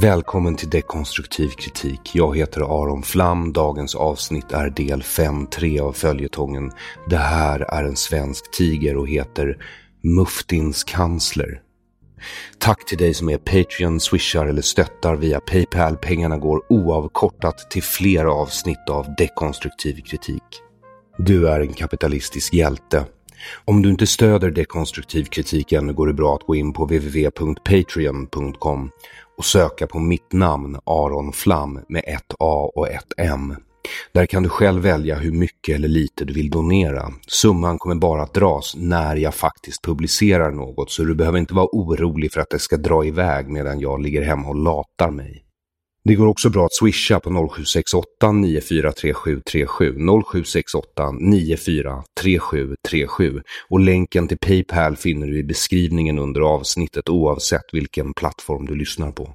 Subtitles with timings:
[0.00, 2.00] Välkommen till Dekonstruktiv kritik.
[2.14, 3.52] Jag heter Aron Flam.
[3.52, 6.72] Dagens avsnitt är del 5.3 av följetongen.
[7.08, 9.56] Det här är en svensk tiger och heter
[10.02, 11.60] Muftins kansler.
[12.58, 15.96] Tack till dig som är Patreon, swishar eller stöttar via Paypal.
[15.96, 20.42] Pengarna går oavkortat till fler avsnitt av dekonstruktiv kritik.
[21.16, 23.04] Du är en kapitalistisk hjälte.
[23.64, 28.90] Om du inte stöder dekonstruktiv kritik ännu går det bra att gå in på www.patreon.com
[29.38, 33.54] och söka på mitt namn Aron Flam med ett A och ett M.
[34.12, 37.12] Där kan du själv välja hur mycket eller lite du vill donera.
[37.26, 41.68] Summan kommer bara att dras när jag faktiskt publicerar något så du behöver inte vara
[41.72, 45.44] orolig för att det ska dra iväg medan jag ligger hemma och latar mig.
[46.08, 49.94] Det går också bra att swisha på 0768 943737
[50.32, 58.66] 0768 943737 och länken till Paypal finner du i beskrivningen under avsnittet oavsett vilken plattform
[58.66, 59.34] du lyssnar på.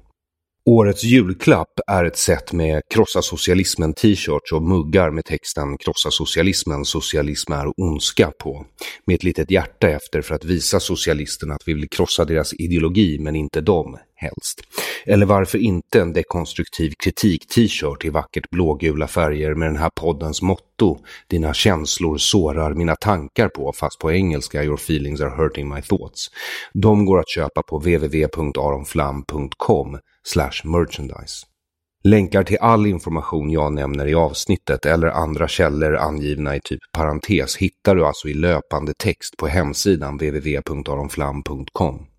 [0.66, 6.84] Årets julklapp är ett set med Krossa socialismen t-shirts och muggar med texten Krossa socialismen,
[6.84, 8.66] socialism är ondska på.
[9.06, 13.18] Med ett litet hjärta efter för att visa socialisterna att vi vill krossa deras ideologi
[13.18, 14.60] men inte dem, helst.
[15.06, 20.42] Eller varför inte en dekonstruktiv kritik t-shirt i vackert blågula färger med den här poddens
[20.42, 20.98] motto
[21.28, 26.30] Dina känslor sårar mina tankar på, fast på engelska Your feelings are hurting my thoughts.
[26.72, 29.98] De går att köpa på www.aronflam.com
[30.64, 31.46] merchandise.
[32.08, 37.56] Länkar till all information jag nämner i avsnittet eller andra källor angivna i typ parentes
[37.56, 42.13] hittar du alltså i löpande text på hemsidan www.aronflam.com.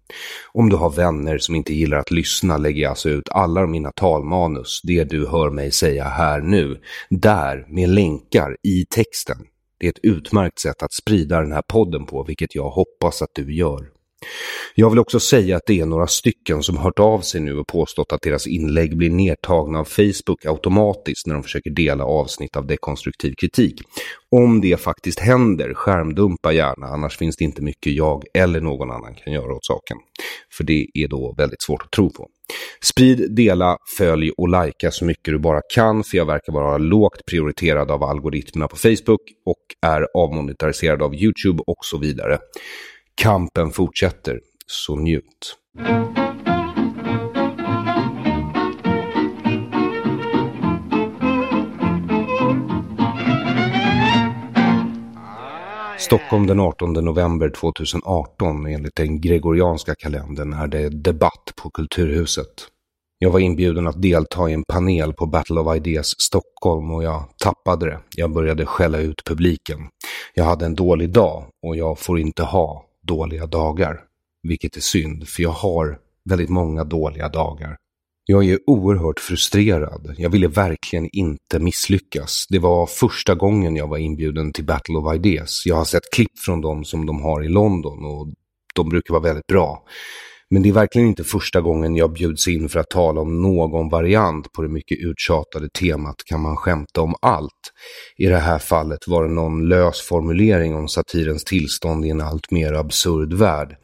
[0.52, 3.92] Om du har vänner som inte gillar att lyssna lägger jag alltså ut alla mina
[3.92, 9.38] talmanus, det du hör mig säga här nu, där med länkar i texten.
[9.80, 13.32] Det är ett utmärkt sätt att sprida den här podden på, vilket jag hoppas att
[13.34, 13.95] du gör.
[14.76, 17.68] Jag vill också säga att det är några stycken som hört av sig nu och
[17.68, 22.68] påstått att deras inlägg blir nedtagna av Facebook automatiskt när de försöker dela avsnitt av
[22.68, 23.82] dekonstruktiv kritik.
[24.32, 29.16] Om det faktiskt händer, skärmdumpa gärna, annars finns det inte mycket jag eller någon annan
[29.16, 29.98] kan göra åt saken.
[30.58, 32.28] För det är då väldigt svårt att tro på.
[32.84, 37.26] Sprid, dela, följ och likea så mycket du bara kan för jag verkar vara lågt
[37.26, 42.38] prioriterad av algoritmerna på Facebook och är avmonetariserad av YouTube och så vidare.
[43.22, 45.58] Kampen fortsätter, så njut.
[56.00, 62.48] Stockholm den 18 november 2018 enligt den gregorianska kalendern är det debatt på Kulturhuset.
[63.20, 67.24] Jag var inbjuden att delta i en panel på Battle of Ideas Stockholm och jag
[67.38, 68.00] tappade det.
[68.16, 69.78] Jag började skälla ut publiken.
[70.34, 74.02] Jag hade en dålig dag och jag får inte ha dåliga dagar.
[74.44, 76.00] Vilket är synd, för jag har
[76.30, 77.78] väldigt många dåliga dagar.
[78.28, 80.16] Jag är oerhört frustrerad.
[80.18, 82.46] Jag ville verkligen inte misslyckas.
[82.50, 85.66] Det var första gången jag var inbjuden till Battle of Ideas.
[85.66, 88.28] Jag har sett klipp från dem som de har i London och
[88.76, 89.84] de brukar vara väldigt bra.
[90.56, 93.90] Men det är verkligen inte första gången jag bjuds in för att tala om någon
[93.90, 97.52] variant på det mycket uttjatade temat kan man skämta om allt.
[98.18, 102.52] I det här fallet var det någon lös formulering om satirens tillstånd i en allt
[102.52, 103.76] mer absurd värld.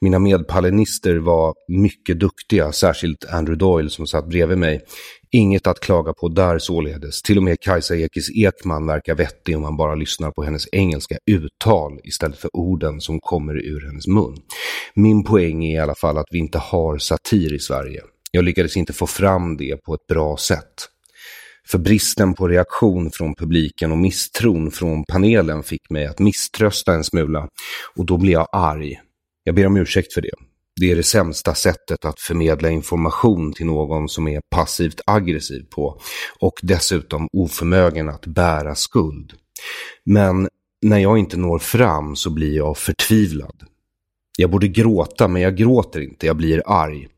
[0.00, 4.80] Mina medpalinister var mycket duktiga, särskilt Andrew Doyle som satt bredvid mig.
[5.32, 7.22] Inget att klaga på där således.
[7.22, 11.16] Till och med Kajsa Ekis Ekman verkar vettig om man bara lyssnar på hennes engelska
[11.26, 14.36] uttal istället för orden som kommer ur hennes mun.
[14.94, 18.02] Min poäng är i alla fall att vi inte har satir i Sverige.
[18.32, 20.88] Jag lyckades inte få fram det på ett bra sätt.
[21.66, 27.04] För bristen på reaktion från publiken och misstron från panelen fick mig att misströsta en
[27.04, 27.48] smula
[27.96, 29.00] och då blev jag arg.
[29.44, 30.49] Jag ber om ursäkt för det.
[30.80, 36.00] Det är det sämsta sättet att förmedla information till någon som är passivt aggressiv på
[36.38, 39.32] och dessutom oförmögen att bära skuld.
[40.04, 40.48] Men
[40.82, 43.62] när jag inte når fram så blir jag förtvivlad.
[44.38, 47.08] Jag borde gråta men jag gråter inte, jag blir arg.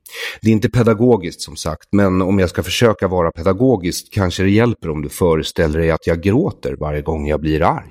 [0.41, 4.50] Det är inte pedagogiskt som sagt, men om jag ska försöka vara pedagogiskt kanske det
[4.50, 7.91] hjälper om du föreställer dig att jag gråter varje gång jag blir arg.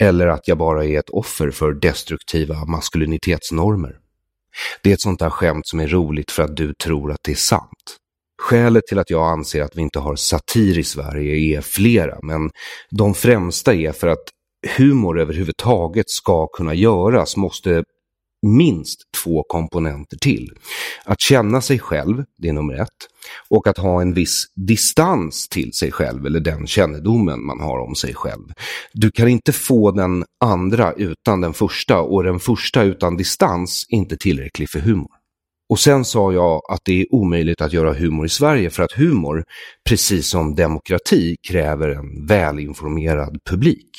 [0.00, 4.03] Eller att jag bara är ett offer för destruktiva maskulinitetsnormer.
[4.82, 7.32] Det är ett sånt där skämt som är roligt för att du tror att det
[7.32, 7.96] är sant.
[8.42, 12.50] Skälet till att jag anser att vi inte har satir i Sverige är flera, men
[12.90, 14.24] de främsta är för att
[14.76, 17.84] humor överhuvudtaget ska kunna göras måste
[18.44, 20.50] minst två komponenter till.
[21.04, 22.88] Att känna sig själv, det är nummer ett,
[23.48, 27.94] och att ha en viss distans till sig själv eller den kännedomen man har om
[27.94, 28.52] sig själv.
[28.92, 33.96] Du kan inte få den andra utan den första och den första utan distans är
[33.96, 35.10] inte tillräcklig för humor.
[35.68, 38.92] Och sen sa jag att det är omöjligt att göra humor i Sverige för att
[38.92, 39.44] humor,
[39.88, 43.90] precis som demokrati, kräver en välinformerad publik.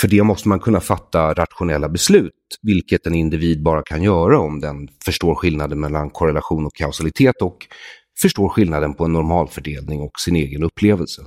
[0.00, 4.60] För det måste man kunna fatta rationella beslut, vilket en individ bara kan göra om
[4.60, 7.56] den förstår skillnaden mellan korrelation och kausalitet och
[8.22, 11.22] förstår skillnaden på en normalfördelning och sin egen upplevelse.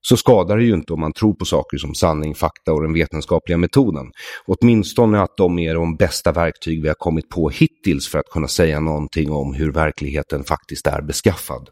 [0.00, 2.92] Så skadar det ju inte om man tror på saker som sanning, fakta och den
[2.92, 4.06] vetenskapliga metoden.
[4.46, 8.48] Åtminstone att de är de bästa verktyg vi har kommit på hittills för att kunna
[8.48, 11.68] säga någonting om hur verkligheten faktiskt är beskaffad.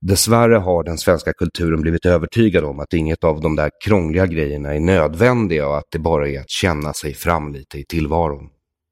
[0.00, 4.74] Dessvärre har den svenska kulturen blivit övertygad om att inget av de där krångliga grejerna
[4.74, 8.48] är nödvändiga och att det bara är att känna sig fram lite i tillvaron.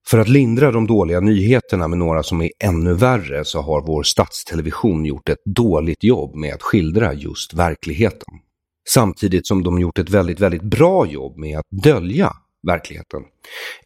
[0.08, 4.02] För att lindra de dåliga nyheterna med några som är ännu värre så har vår
[4.02, 8.34] statstelevision gjort ett dåligt jobb med att skildra just verkligheten.
[8.88, 12.32] Samtidigt som de gjort ett väldigt, väldigt bra jobb med att dölja
[12.66, 13.22] verkligheten.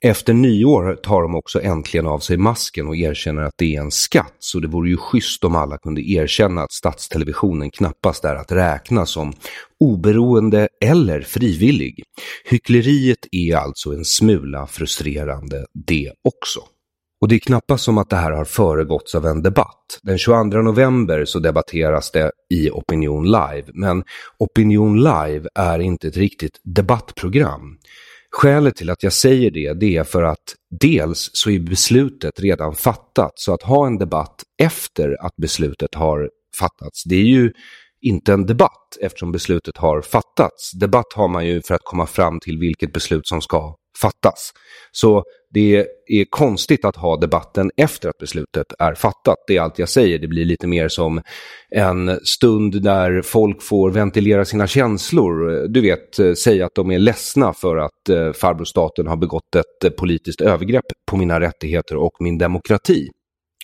[0.00, 3.90] Efter nyår tar de också äntligen av sig masken och erkänner att det är en
[3.90, 8.52] skatt, så det vore ju schysst om alla kunde erkänna att statstelevisionen knappast är att
[8.52, 9.32] räkna som
[9.80, 12.02] oberoende eller frivillig.
[12.44, 16.60] Hyckleriet är alltså en smula frustrerande det också.
[17.20, 19.98] Och det är knappast som att det här har föregåtts av en debatt.
[20.02, 24.04] Den 22 november så debatteras det i Opinion Live, men
[24.38, 27.78] Opinion Live är inte ett riktigt debattprogram.
[28.32, 32.74] Skälet till att jag säger det, det är för att dels så är beslutet redan
[32.74, 37.52] fattat, så att ha en debatt efter att beslutet har fattats, det är ju
[38.00, 40.72] inte en debatt eftersom beslutet har fattats.
[40.72, 44.52] Debatt har man ju för att komma fram till vilket beslut som ska fattas.
[44.92, 45.24] Så
[45.54, 49.36] det är konstigt att ha debatten efter att beslutet är fattat.
[49.46, 50.18] Det är allt jag säger.
[50.18, 51.22] Det blir lite mer som
[51.70, 55.68] en stund där folk får ventilera sina känslor.
[55.68, 59.96] Du vet, säga att de är ledsna för att eh, farbror staten har begått ett
[59.96, 63.08] politiskt övergrepp på mina rättigheter och min demokrati.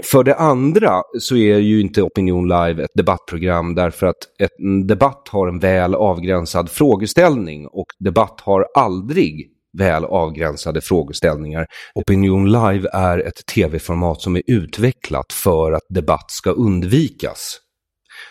[0.05, 4.17] För det andra så är ju inte Opinion Live ett debattprogram därför att
[4.59, 11.67] en debatt har en väl avgränsad frågeställning och debatt har aldrig väl avgränsade frågeställningar.
[11.95, 17.61] Opinion Live är ett tv-format som är utvecklat för att debatt ska undvikas.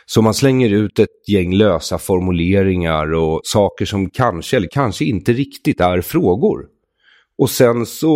[0.06, 5.34] Så man slänger ut ett gäng lösa formuleringar och saker som kanske eller kanske inte
[5.34, 6.66] riktigt är frågor.
[7.38, 8.12] Och sen så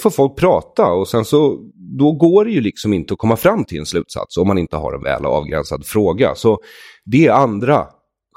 [0.00, 1.58] får folk prata och sen så
[1.98, 4.76] då går det ju liksom inte att komma fram till en slutsats om man inte
[4.76, 6.34] har en väl avgränsad fråga.
[6.34, 6.58] Så
[7.04, 7.86] det är andra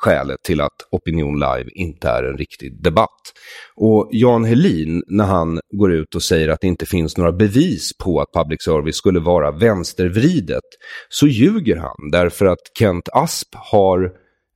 [0.01, 3.33] skälet till att Opinion Live inte är en riktig debatt.
[3.75, 7.91] Och Jan Helin, när han går ut och säger att det inte finns några bevis
[8.03, 10.63] på att public service skulle vara vänstervridet,
[11.09, 14.03] så ljuger han därför att Kent Asp har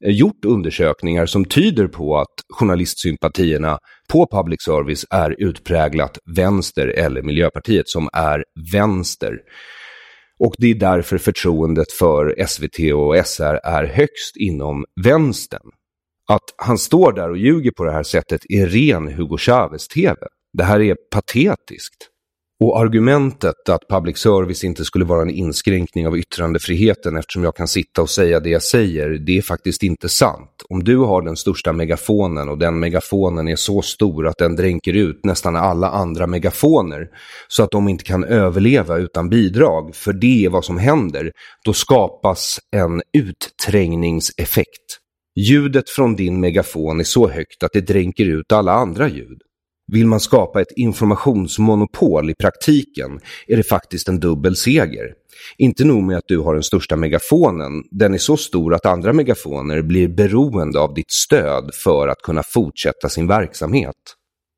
[0.05, 3.77] eh, gjort undersökningar som tyder på att journalistsympatierna
[4.09, 9.37] på public service är utpräglat vänster eller Miljöpartiet som är vänster.
[10.39, 15.69] Och det är därför förtroendet för SVT och SR är högst inom vänstern.
[16.29, 20.15] Att han står där och ljuger på det här sättet är ren Hugo Chavez-TV.
[20.57, 22.09] Det här är patetiskt.
[22.63, 27.67] Och argumentet att public service inte skulle vara en inskränkning av yttrandefriheten eftersom jag kan
[27.67, 30.49] sitta och säga det jag säger, det är faktiskt inte sant.
[30.69, 34.93] Om du har den största megafonen och den megafonen är så stor att den dränker
[34.93, 37.07] ut nästan alla andra megafoner
[37.47, 41.31] så att de inte kan överleva utan bidrag, för det är vad som händer,
[41.65, 44.99] då skapas en utträngningseffekt.
[45.35, 49.41] Ljudet från din megafon är så högt att det dränker ut alla andra ljud.
[49.93, 55.13] Vill man skapa ett informationsmonopol i praktiken är det faktiskt en dubbel seger.
[55.57, 59.13] Inte nog med att du har den största megafonen, den är så stor att andra
[59.13, 63.95] megafoner blir beroende av ditt stöd för att kunna fortsätta sin verksamhet.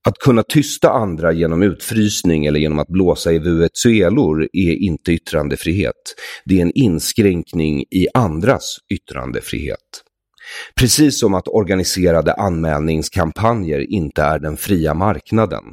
[0.07, 6.15] Att kunna tysta andra genom utfrysning eller genom att blåsa i vuetsuelor är inte yttrandefrihet.
[6.45, 10.04] Det är en inskränkning i andras yttrandefrihet.
[10.75, 15.63] Precis som att organiserade anmälningskampanjer inte är den fria marknaden.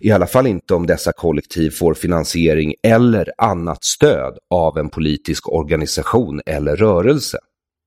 [0.00, 5.48] I alla fall inte om dessa kollektiv får finansiering eller annat stöd av en politisk
[5.48, 7.38] organisation eller rörelse.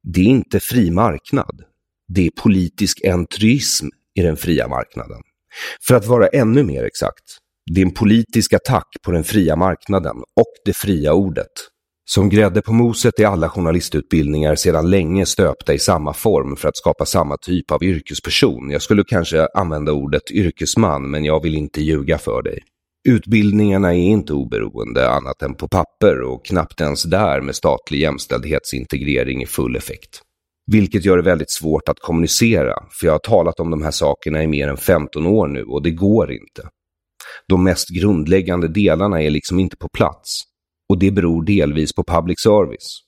[0.03, 1.61] Det är inte fri marknad.
[2.07, 5.21] Det är politisk entryism i den fria marknaden.
[5.87, 7.23] För att vara ännu mer exakt,
[7.73, 11.51] det är en politisk attack på den fria marknaden och det fria ordet.
[12.05, 16.77] Som grädde på moset är alla journalistutbildningar sedan länge stöpta i samma form för att
[16.77, 18.69] skapa samma typ av yrkesperson.
[18.69, 22.59] Jag skulle kanske använda ordet yrkesman, men jag vill inte ljuga för dig.
[23.09, 29.41] Utbildningarna är inte oberoende annat än på papper och knappt ens där med statlig jämställdhetsintegrering
[29.43, 30.21] i full effekt.
[30.71, 34.43] Vilket gör det väldigt svårt att kommunicera, för jag har talat om de här sakerna
[34.43, 36.69] i mer än 15 år nu och det går inte.
[37.47, 40.50] De mest grundläggande delarna är liksom inte på plats.
[40.91, 42.99] Och det beror delvis på public service.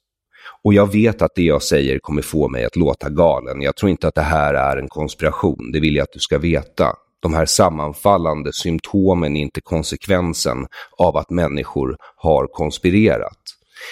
[0.64, 3.62] Och jag vet att det jag säger kommer få mig att låta galen.
[3.62, 6.38] Jag tror inte att det här är en konspiration, det vill jag att du ska
[6.38, 6.94] veta.
[7.20, 10.58] De här sammanfallande symptomen är inte konsekvensen
[10.98, 13.40] av att människor har konspirerat.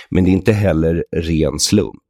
[0.10, 2.01] Men det är inte heller ren slump.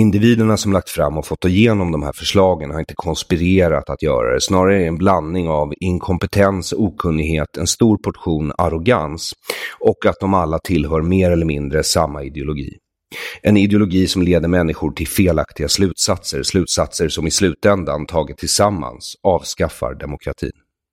[0.00, 4.34] Individerna som lagt fram och fått igenom de här förslagen har inte konspirerat att göra
[4.34, 4.40] det.
[4.40, 9.32] Snarare är det en blandning av inkompetens, okunnighet, en stor portion arrogans
[9.80, 12.76] och att de alla tillhör mer eller mindre samma ideologi.
[13.42, 19.94] En ideologi som leder människor till felaktiga slutsatser, slutsatser som i slutändan taget tillsammans avskaffar
[19.94, 20.52] demokratin.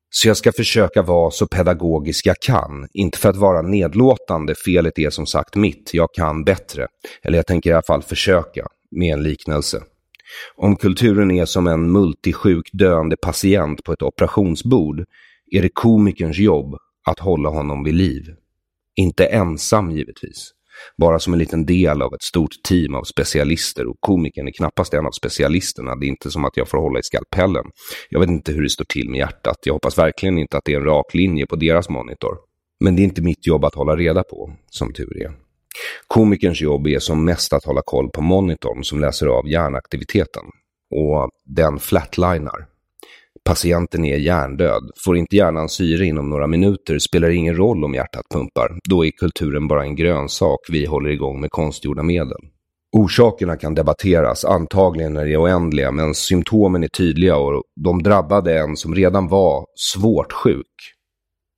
[0.09, 4.99] Så jag ska försöka vara så pedagogisk jag kan, inte för att vara nedlåtande, felet
[4.99, 6.87] är som sagt mitt, jag kan bättre.
[7.23, 9.84] Eller jag tänker i alla fall försöka med en liknelse.
[10.56, 15.06] Om kulturen är som en multisjuk döende patient på ett operationsbord
[15.51, 16.75] är det komikerns jobb
[17.06, 18.24] att hålla honom vid liv.
[18.96, 20.51] Inte ensam givetvis,
[20.98, 24.94] bara som en liten del av ett stort team av specialister och komikern är knappast
[24.94, 25.96] en av specialisterna.
[25.96, 27.65] Det är inte som att jag får hålla i skalpellen.
[28.10, 29.58] Jag vet inte hur det står till med hjärtat.
[29.63, 32.38] Jag hoppas verkligen inte att det är en rak linje på deras monitor.
[32.79, 35.46] Men det är inte mitt jobb att hålla reda på, som tur är.
[36.07, 40.43] Komikerns jobb är som mest att hålla koll på monitorn som läser av hjärnaktiviteten.
[40.96, 42.67] Och den flatlinar.
[43.46, 44.91] Patienten är hjärndöd.
[45.05, 48.79] Får inte hjärnan syre inom några minuter spelar det ingen roll om hjärtat pumpar.
[48.89, 52.41] Då är kulturen bara en grönsak vi håller igång med konstgjorda medel.
[52.91, 58.77] Orsakerna kan debatteras, antagligen är de oändliga, men symptomen är tydliga och de drabbade en
[58.77, 60.96] som redan var svårt sjuk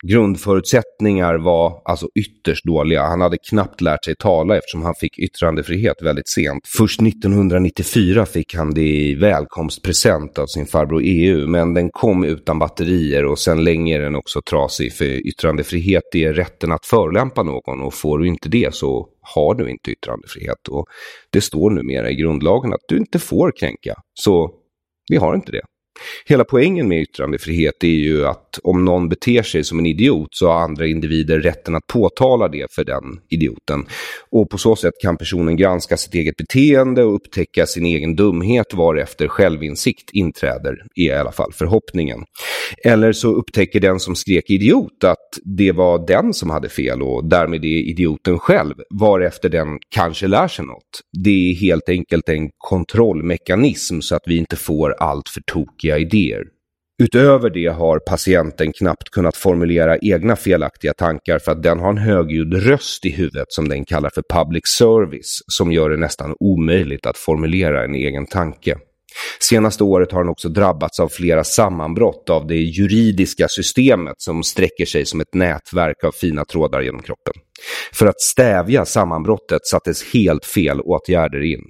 [0.07, 3.03] grundförutsättningar var alltså ytterst dåliga.
[3.03, 6.67] Han hade knappt lärt sig tala eftersom han fick yttrandefrihet väldigt sent.
[6.77, 12.59] Först 1994 fick han det i välkomstpresent av sin farbror EU, men den kom utan
[12.59, 14.93] batterier och sen länge är den också trasig.
[14.93, 19.69] För yttrandefrihet är rätten att förolämpa någon och får du inte det så har du
[19.69, 20.67] inte yttrandefrihet.
[20.69, 20.85] Och
[21.29, 23.95] det står numera i grundlagen att du inte får kränka.
[24.13, 24.51] Så
[25.09, 25.61] vi har inte det.
[26.25, 30.47] Hela poängen med yttrandefrihet är ju att om någon beter sig som en idiot så
[30.47, 33.85] har andra individer rätten att påtala det för den idioten.
[34.29, 38.73] Och på så sätt kan personen granska sitt eget beteende och upptäcka sin egen dumhet
[38.73, 42.19] varefter självinsikt inträder, är i alla fall förhoppningen.
[42.85, 47.29] Eller så upptäcker den som skrek idiot att det var den som hade fel och
[47.29, 51.01] därmed är idioten själv, varefter den kanske lär sig något.
[51.23, 55.97] Det är helt enkelt en kontrollmekanism så att vi inte får allt för tokiga felaktiga
[55.97, 56.43] idéer.
[57.01, 61.97] Utöver det har patienten knappt kunnat formulera egna felaktiga tankar för att den har en
[61.97, 67.05] högljudd röst i huvudet som den kallar för public service som gör det nästan omöjligt
[67.05, 68.77] att formulera en egen tanke.
[69.39, 74.85] Senaste året har den också drabbats av flera sammanbrott av det juridiska systemet som sträcker
[74.85, 77.33] sig som ett nätverk av fina trådar genom kroppen.
[77.93, 81.61] För att stävja sammanbrottet sattes helt fel åtgärder in.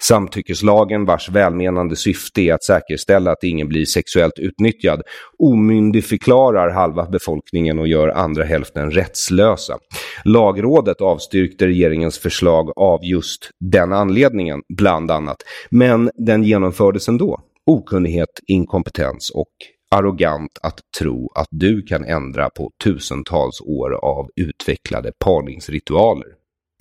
[0.00, 5.02] Samtyckeslagen, vars välmenande syfte är att säkerställa att ingen blir sexuellt utnyttjad,
[5.38, 9.78] omyndigförklarar halva befolkningen och gör andra hälften rättslösa.
[10.24, 15.36] Lagrådet avstyrkte regeringens förslag av just den anledningen, bland annat.
[15.70, 17.40] Men den genomfördes ändå.
[17.66, 19.52] Okunnighet, inkompetens och
[19.90, 26.26] arrogant att tro att du kan ändra på tusentals år av utvecklade parningsritualer.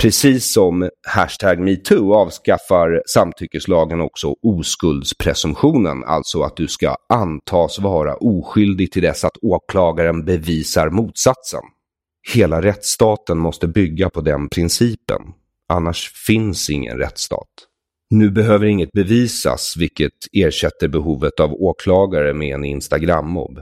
[0.01, 8.91] Precis som hashtag metoo avskaffar samtyckeslagen också oskuldspresumtionen, alltså att du ska antas vara oskyldig
[8.91, 11.61] till dess att åklagaren bevisar motsatsen.
[12.33, 15.21] Hela rättsstaten måste bygga på den principen,
[15.69, 17.49] annars finns ingen rättsstat.
[18.09, 23.59] Nu behöver inget bevisas, vilket ersätter behovet av åklagare med en Instagram-mobb.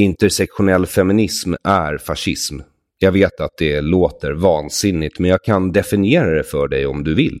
[0.00, 2.60] Intersektionell feminism är fascism.
[3.02, 7.14] Jag vet att det låter vansinnigt, men jag kan definiera det för dig om du
[7.14, 7.38] vill.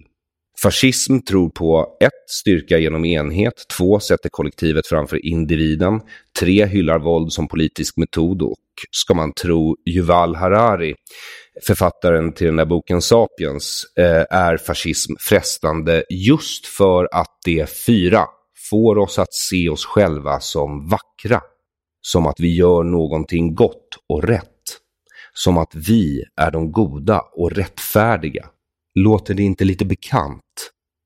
[0.62, 2.10] Fascism tror på 1.
[2.30, 4.00] Styrka genom enhet, 2.
[4.00, 6.00] Sätter kollektivet framför individen,
[6.40, 6.66] 3.
[6.66, 8.56] Hyllar våld som politisk metod och,
[8.90, 10.94] ska man tro Yuval Harari,
[11.66, 18.24] författaren till den där boken Sapiens, eh, är fascism frestande just för att det 4.
[18.70, 21.40] får oss att se oss själva som vackra.
[22.02, 24.59] Som att vi gör någonting gott och rätt.
[25.32, 28.46] Som att vi är de goda och rättfärdiga.
[28.94, 30.42] Låter det inte lite bekant?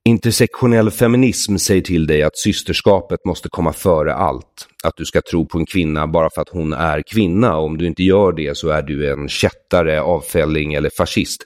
[0.08, 4.68] Intersektionell feminism säger till dig att systerskapet måste komma före allt.
[4.84, 7.56] Att du ska tro på en kvinna bara för att hon är kvinna.
[7.56, 11.44] Om du inte gör det så är du en kättare, avfälling eller fascist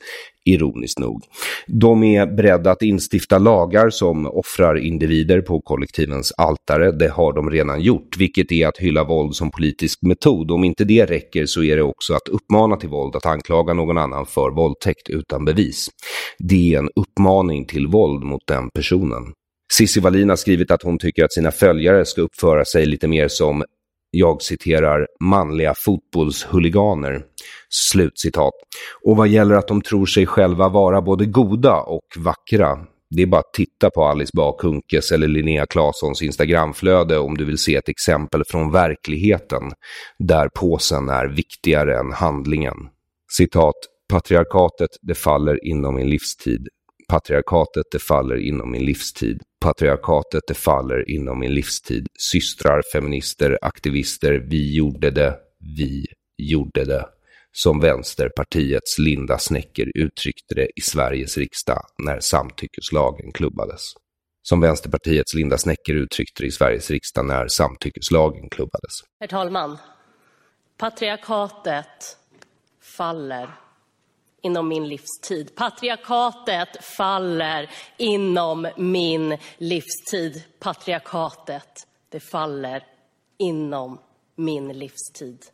[0.49, 1.23] ironiskt nog.
[1.67, 6.93] De är beredda att instifta lagar som offrar individer på kollektivens altare.
[6.93, 10.51] Det har de redan gjort, vilket är att hylla våld som politisk metod.
[10.51, 13.99] Om inte det räcker så är det också att uppmana till våld, att anklaga någon
[13.99, 15.89] annan för våldtäkt utan bevis.
[16.39, 19.23] Det är en uppmaning till våld mot den personen.
[19.73, 23.29] Cissi Wallin har skrivit att hon tycker att sina följare ska uppföra sig lite mer
[23.29, 23.65] som
[24.11, 27.23] jag citerar, manliga fotbollshuliganer.
[27.69, 28.53] Slutcitat.
[29.05, 32.79] Och vad gäller att de tror sig själva vara både goda och vackra,
[33.11, 37.59] det är bara att titta på Alice Bakunkes eller Linnea Claessons Instagramflöde om du vill
[37.59, 39.63] se ett exempel från verkligheten
[40.19, 42.77] där påsen är viktigare än handlingen.
[43.37, 43.75] Citat.
[44.13, 46.69] Patriarkatet, det faller inom min livstid.
[47.09, 49.43] Patriarkatet, det faller inom min livstid.
[49.61, 52.07] Patriarkatet, det faller inom min livstid.
[52.19, 55.35] Systrar, feminister, aktivister, vi gjorde det,
[55.77, 56.07] vi
[56.39, 57.05] gjorde det.
[57.53, 63.83] Som Vänsterpartiets Linda Snecker uttryckte det i Sveriges riksdag när samtyckeslagen klubbades.
[64.43, 68.93] Som Vänsterpartiets Linda Snecker uttryckte det i Sveriges riksdag när samtyckeslagen klubbades.
[69.21, 69.79] Herr talman,
[70.77, 72.17] patriarkatet
[72.83, 73.49] faller
[74.49, 75.55] inom min livstid.
[75.55, 80.43] Patriarkatet faller inom min livstid.
[80.59, 82.87] Patriarkatet, det faller
[83.39, 83.99] inom
[84.37, 85.45] min livstid.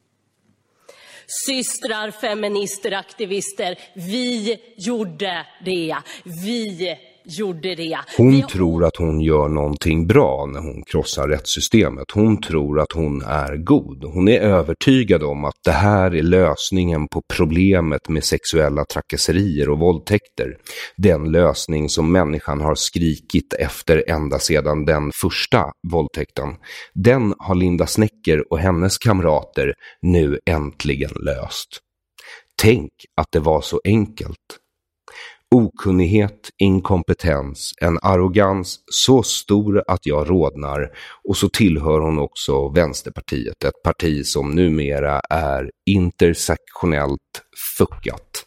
[1.26, 5.96] Systrar, feminister, aktivister, vi gjorde det.
[6.24, 7.98] Vi gjorde det.
[8.16, 8.42] Hon Vi...
[8.42, 12.10] tror att hon gör någonting bra när hon krossar rättssystemet.
[12.10, 14.04] Hon tror att hon är god.
[14.04, 19.78] Hon är övertygad om att det här är lösningen på problemet med sexuella trakasserier och
[19.78, 20.56] våldtäkter.
[20.96, 26.48] Den lösning som människan har skrikit efter ända sedan den första våldtäkten.
[26.94, 31.80] Den har Linda Snecker och hennes kamrater nu äntligen löst.
[32.62, 34.38] Tänk att det var så enkelt
[35.54, 40.90] okunnighet, inkompetens, en arrogans så stor att jag rodnar
[41.28, 47.42] och så tillhör hon också Vänsterpartiet, ett parti som numera är intersektionellt
[47.78, 48.44] fuckat.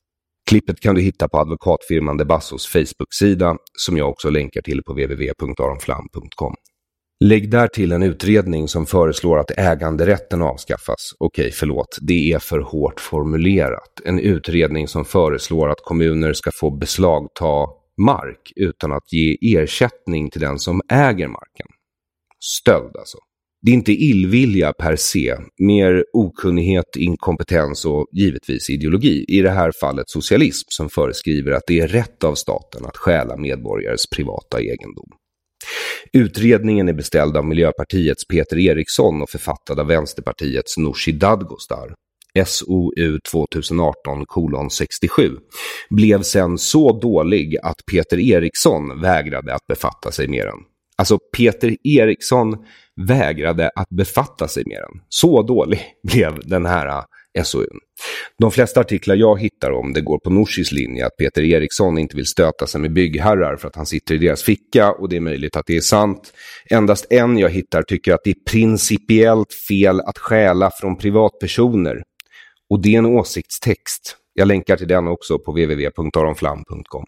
[0.49, 6.55] Klippet kan du hitta på advokatfirman Debassos Facebook-sida som jag också länkar till på www.aronflam.com.
[7.19, 11.11] Lägg där till en utredning som föreslår att äganderätten avskaffas.
[11.19, 14.01] Okej, förlåt, det är för hårt formulerat.
[14.05, 17.45] En utredning som föreslår att kommuner ska få beslagta
[18.01, 21.67] mark utan att ge ersättning till den som äger marken.
[22.43, 23.17] Stöld alltså.
[23.61, 29.25] Det är inte illvilja per se, mer okunnighet, inkompetens och givetvis ideologi.
[29.27, 33.37] I det här fallet socialism som föreskriver att det är rätt av staten att stjäla
[33.37, 35.09] medborgares privata egendom.
[36.13, 41.93] Utredningen är beställd av Miljöpartiets Peter Eriksson och författad av Vänsterpartiets Nooshi Dadgostar.
[42.45, 45.37] SOU 2018 67
[45.89, 50.57] blev sen så dålig att Peter Eriksson vägrade att befatta sig med den.
[50.97, 52.57] Alltså Peter Eriksson
[53.07, 55.01] vägrade att befatta sig med den.
[55.09, 57.03] Så dålig blev den här
[57.43, 57.79] SOUn.
[58.39, 62.15] De flesta artiklar jag hittar om det går på Norsis linje att Peter Eriksson inte
[62.15, 65.21] vill stöta sig med byggherrar för att han sitter i deras ficka och det är
[65.21, 66.33] möjligt att det är sant.
[66.69, 72.03] Endast en jag hittar tycker att det är principiellt fel att stjäla från privatpersoner.
[72.69, 74.17] Och det är en åsiktstext.
[74.33, 77.05] Jag länkar till den också på www.aronflam.com.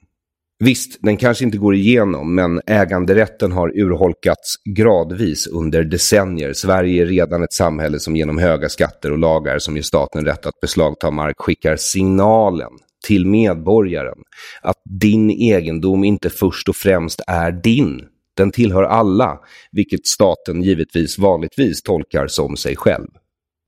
[0.63, 6.53] Visst, den kanske inte går igenom, men äganderätten har urholkats gradvis under decennier.
[6.53, 10.45] Sverige är redan ett samhälle som genom höga skatter och lagar som ger staten rätt
[10.45, 12.69] att beslagta mark skickar signalen
[13.07, 14.17] till medborgaren
[14.61, 18.01] att din egendom inte först och främst är din.
[18.37, 19.39] Den tillhör alla,
[19.71, 23.07] vilket staten givetvis vanligtvis tolkar som sig själv.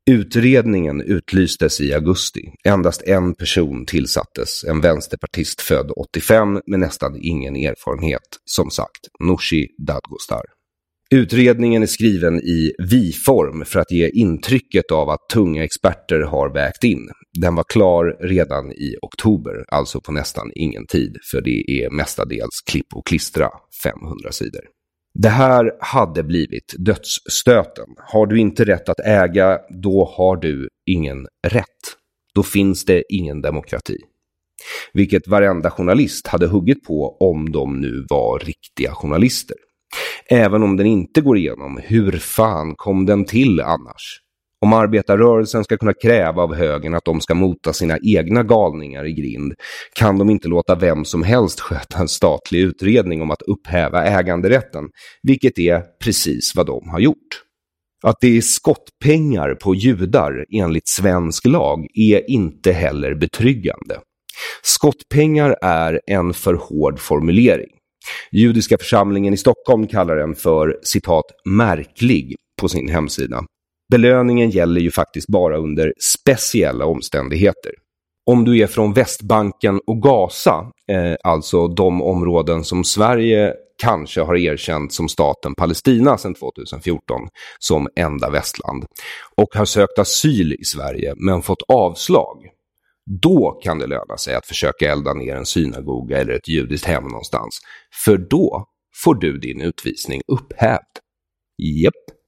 [0.09, 2.41] Utredningen utlystes i augusti.
[2.67, 9.67] Endast en person tillsattes, en vänsterpartist född 85 med nästan ingen erfarenhet, som sagt, Nooshi
[9.87, 10.41] Dadgostar.
[11.11, 16.83] Utredningen är skriven i vi-form för att ge intrycket av att tunga experter har vägt
[16.83, 17.09] in.
[17.39, 22.61] Den var klar redan i oktober, alltså på nästan ingen tid, för det är mestadels
[22.71, 23.49] klipp och klistra
[23.83, 24.61] 500 sidor.
[25.13, 27.85] Det här hade blivit dödsstöten.
[27.97, 31.65] Har du inte rätt att äga, då har du ingen rätt.
[32.35, 33.97] Då finns det ingen demokrati.
[34.93, 39.57] Vilket varenda journalist hade huggit på om de nu var riktiga journalister.
[40.25, 44.21] Även om den inte går igenom, hur fan kom den till annars?
[44.65, 49.13] Om arbetarrörelsen ska kunna kräva av högern att de ska mota sina egna galningar i
[49.13, 49.53] grind
[49.95, 54.89] kan de inte låta vem som helst sköta en statlig utredning om att upphäva äganderätten,
[55.23, 57.43] vilket är precis vad de har gjort.
[58.03, 63.99] Att det är skottpengar på judar enligt svensk lag är inte heller betryggande.
[64.61, 67.69] Skottpengar är en för hård formulering.
[68.31, 73.43] Judiska församlingen i Stockholm kallar den för citat märklig på sin hemsida
[73.91, 77.71] Belöningen gäller ju faktiskt bara under speciella omständigheter.
[78.25, 84.35] Om du är från Västbanken och Gaza, eh, alltså de områden som Sverige kanske har
[84.37, 87.21] erkänt som staten Palestina sedan 2014
[87.59, 88.85] som enda västland
[89.35, 92.37] och har sökt asyl i Sverige men fått avslag.
[93.21, 97.03] Då kan det löna sig att försöka elda ner en synagoga eller ett judiskt hem
[97.03, 97.59] någonstans.
[98.05, 98.65] För då
[99.03, 100.99] får du din utvisning upphävd.
[101.57, 102.20] Japp.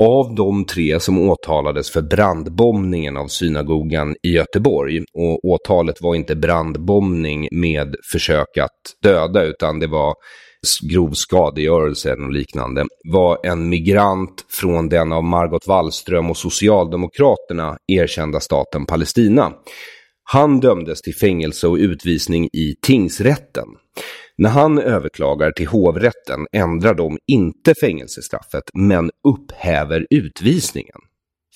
[0.00, 6.36] Av de tre som åtalades för brandbombningen av synagogan i Göteborg, och åtalet var inte
[6.36, 10.14] brandbombning med försök att döda, utan det var
[10.90, 18.40] grov skadegörelse och liknande, var en migrant från den av Margot Wallström och Socialdemokraterna erkända
[18.40, 19.52] staten Palestina.
[20.32, 23.66] Han dömdes till fängelse och utvisning i tingsrätten.
[24.38, 30.98] När han överklagar till hovrätten ändrar de inte fängelsestraffet men upphäver utvisningen.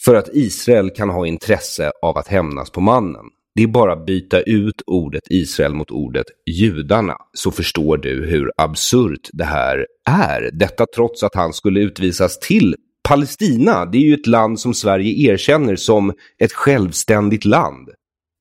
[0.04, 3.24] För att Israel kan ha intresse av att hämnas på mannen.
[3.54, 8.52] Det är bara att byta ut ordet Israel mot ordet judarna så förstår du hur
[8.56, 10.50] absurt det här är.
[10.52, 12.76] Detta trots att han skulle utvisas till
[13.08, 13.86] Palestina.
[13.86, 17.88] Det är ju ett land som Sverige erkänner som ett självständigt land.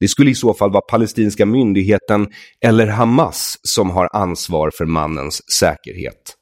[0.02, 2.28] Det skulle i så fall vara palestinska myndigheten
[2.66, 6.36] eller Hamas som har ansvar för mannens säkerhet.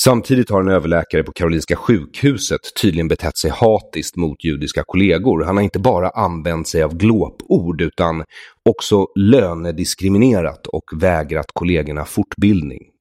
[0.00, 5.44] Samtidigt har en överläkare på Karolinska sjukhuset tydligen betett sig hatiskt mot judiska kollegor.
[5.44, 8.24] Han har inte bara använt sig av glåpord utan
[8.68, 12.93] också lönediskriminerat och vägrat kollegorna fortbildning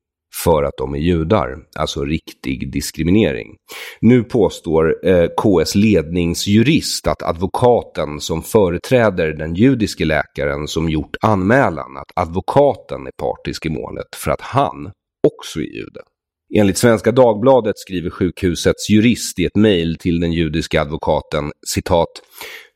[0.43, 3.55] för att de är judar, alltså riktig diskriminering.
[4.01, 11.97] Nu påstår eh, KS ledningsjurist att advokaten som företräder den judiske läkaren som gjort anmälan,
[11.97, 14.91] att advokaten är partisk i målet för att han
[15.27, 16.01] också är jude.
[16.55, 22.09] Enligt Svenska Dagbladet skriver sjukhusets jurist i ett mejl till den judiska advokaten citat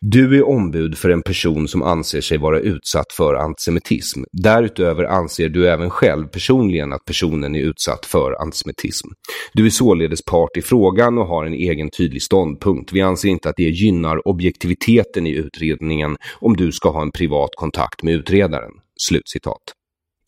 [0.02, 4.24] du är ombud för en person som anser sig vara utsatt för antisemitism.
[4.32, 9.08] Därutöver anser du även själv personligen att personen är utsatt för antisemitism.
[9.54, 12.94] Du är således part i frågan och har en egen tydlig ståndpunkt.
[12.94, 17.50] Vi anser inte att det gynnar objektiviteten i utredningen om du ska ha en privat
[17.56, 18.72] kontakt med utredaren.
[19.08, 19.77] Slutcitat.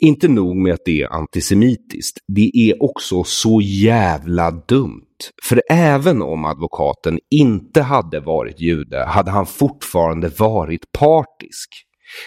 [0.01, 5.05] Inte nog med att det är antisemitiskt, det är också så jävla dumt.
[5.43, 11.69] För även om advokaten inte hade varit jude hade han fortfarande varit partisk.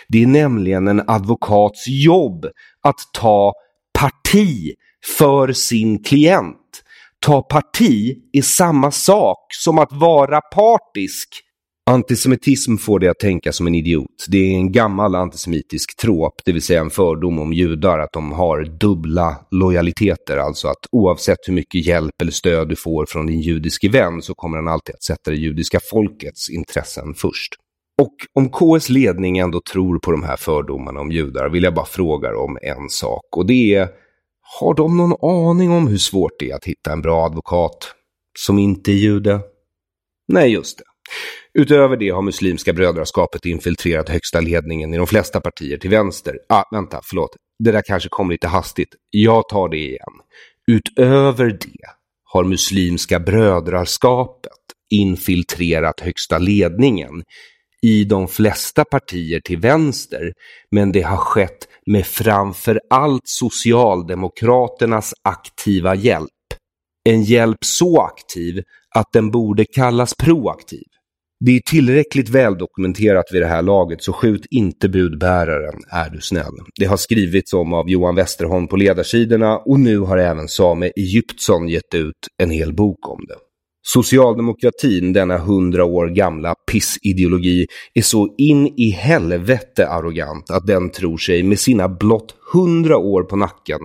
[0.08, 2.46] Det är nämligen en advokats jobb
[2.82, 3.52] att ta
[3.98, 4.74] parti
[5.18, 6.82] för sin klient.
[7.20, 11.28] Ta parti är samma sak som att vara partisk.
[11.90, 14.26] Antisemitism får dig att tänka som en idiot.
[14.28, 18.32] Det är en gammal antisemitisk tråp, det vill säga en fördom om judar, att de
[18.32, 20.36] har dubbla lojaliteter.
[20.36, 24.34] Alltså att oavsett hur mycket hjälp eller stöd du får från din judiske vän så
[24.34, 27.54] kommer han alltid att sätta det judiska folkets intressen först.
[28.02, 31.86] Och om KS ledning ändå tror på de här fördomarna om judar vill jag bara
[31.86, 33.36] fråga om en sak.
[33.36, 33.88] Och det är,
[34.60, 37.94] har de någon aning om hur svårt det är att hitta en bra advokat
[38.38, 39.40] som inte är jude?
[40.28, 40.84] Nej, just det.
[41.58, 46.38] Utöver det har Muslimska brödraskapet infiltrerat högsta ledningen i de flesta partier till vänster.
[46.48, 47.36] Ah, vänta, förlåt.
[47.64, 48.88] Det där kanske kom lite hastigt.
[49.10, 50.20] Jag tar det igen.
[50.70, 51.86] Utöver det
[52.24, 54.52] har Muslimska brödraskapet
[54.90, 57.22] infiltrerat högsta ledningen
[57.82, 60.32] i de flesta partier till vänster,
[60.70, 66.28] men det har skett med framför allt Socialdemokraternas aktiva hjälp.
[67.08, 68.62] En hjälp så aktiv
[68.94, 70.86] att den borde kallas proaktiv.
[71.44, 76.54] Det är tillräckligt väldokumenterat vid det här laget, så skjut inte budbäraren, är du snäll.
[76.80, 81.68] Det har skrivits om av Johan Westerholm på ledarsidorna och nu har även Same Egyptsson
[81.68, 83.34] gett ut en hel bok om det.
[83.84, 91.16] Socialdemokratin, denna hundra år gamla pissideologi, är så in i helvete arrogant att den tror
[91.16, 93.80] sig med sina blott hundra år på nacken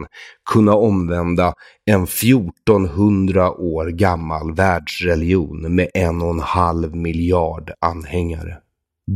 [0.51, 1.53] kunna omvända
[1.85, 8.57] en 1400 år gammal världsreligion med en och en halv miljard anhängare.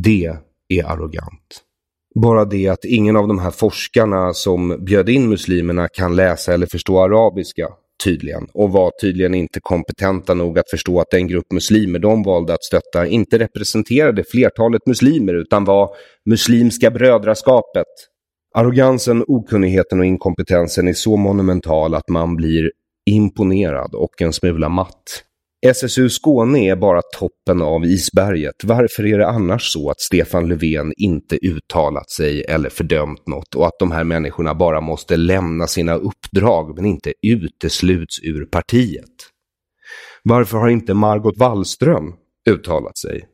[0.03, 0.37] Det
[0.69, 1.63] är arrogant.
[2.21, 6.65] Bara det att ingen av de här forskarna som bjöd in muslimerna kan läsa eller
[6.65, 7.67] förstå arabiska
[8.03, 12.53] tydligen och var tydligen inte kompetenta nog att förstå att den grupp muslimer de valde
[12.53, 15.89] att stötta inte representerade flertalet muslimer utan var
[16.25, 17.87] Muslimska brödraskapet.
[18.55, 22.71] Arrogansen, okunnigheten och inkompetensen är så monumental att man blir
[23.05, 25.23] imponerad och en smula matt.
[25.65, 28.55] SSU Skåne är bara toppen av isberget.
[28.63, 33.67] Varför är det annars så att Stefan Löfven inte uttalat sig eller fördömt något och
[33.67, 39.09] att de här människorna bara måste lämna sina uppdrag men inte utesluts ur partiet?
[40.23, 42.13] Varför har inte Margot Wallström
[42.49, 43.27] uttalat sig?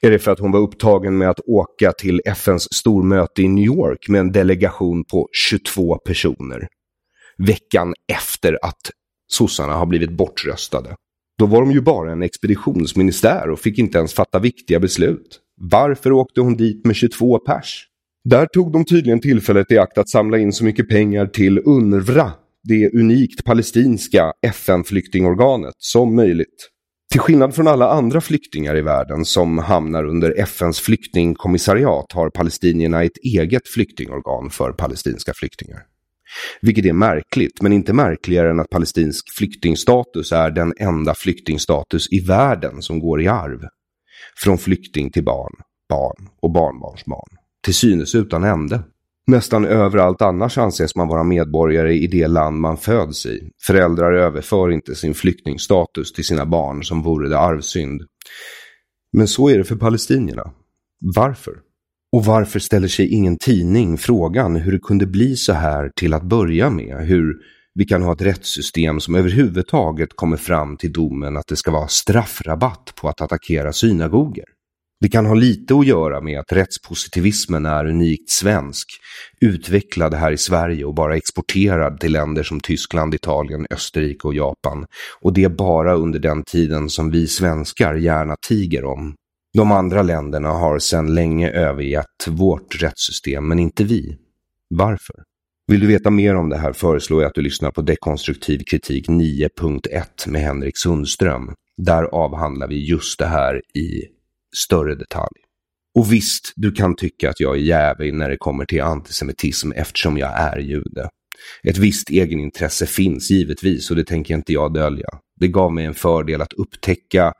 [0.00, 3.64] Är det för att hon var upptagen med att åka till FNs stormöte i New
[3.64, 6.68] York med en delegation på 22 personer?
[7.38, 8.80] Veckan efter att
[9.32, 10.96] sossarna har blivit bortröstade.
[11.38, 15.40] Då var de ju bara en expeditionsministär och fick inte ens fatta viktiga beslut.
[15.60, 17.86] Varför åkte hon dit med 22 pers?
[18.24, 22.32] Där tog de tydligen tillfället i akt att samla in så mycket pengar till UNRWA,
[22.64, 26.68] det unikt palestinska FN-flyktingorganet, som möjligt.
[27.12, 33.04] Till skillnad från alla andra flyktingar i världen som hamnar under FNs flyktingkommissariat har palestinierna
[33.04, 35.91] ett eget flyktingorgan för palestinska flyktingar.
[36.60, 42.20] Vilket är märkligt, men inte märkligare än att palestinsk flyktingstatus är den enda flyktingstatus i
[42.20, 43.60] världen som går i arv.
[44.36, 45.52] Från flykting till barn,
[45.88, 47.38] barn och barnbarnsbarn.
[47.64, 48.82] Till synes utan ände.
[49.26, 53.50] Nästan överallt annars anses man vara medborgare i det land man föds i.
[53.66, 58.02] Föräldrar överför inte sin flyktingstatus till sina barn som vore det arvsynd.
[59.12, 60.52] Men så är det för palestinierna.
[61.14, 61.54] Varför?
[62.12, 66.22] Och varför ställer sig ingen tidning frågan hur det kunde bli så här till att
[66.22, 66.96] börja med?
[67.06, 67.34] Hur
[67.74, 71.88] vi kan ha ett rättssystem som överhuvudtaget kommer fram till domen att det ska vara
[71.88, 74.44] straffrabatt på att attackera synagogor.
[75.00, 78.88] Det kan ha lite att göra med att rättspositivismen är unikt svensk,
[79.40, 84.86] utvecklad här i Sverige och bara exporterad till länder som Tyskland, Italien, Österrike och Japan.
[85.20, 89.14] Och det är bara under den tiden som vi svenskar gärna tiger om.
[89.54, 94.16] De andra länderna har sedan länge övergett vårt rättssystem, men inte vi.
[94.70, 95.14] Varför?
[95.66, 99.08] Vill du veta mer om det här föreslår jag att du lyssnar på Dekonstruktiv kritik
[99.08, 101.54] 9.1 med Henrik Sundström.
[101.76, 104.02] Där avhandlar vi just det här i
[104.56, 105.40] större detalj.
[105.94, 110.18] Och visst, du kan tycka att jag är jävig när det kommer till antisemitism eftersom
[110.18, 111.08] jag är jude.
[111.62, 115.08] Ett visst egenintresse finns givetvis och det tänker inte jag dölja.
[115.40, 117.32] Det gav mig en fördel att upptäcka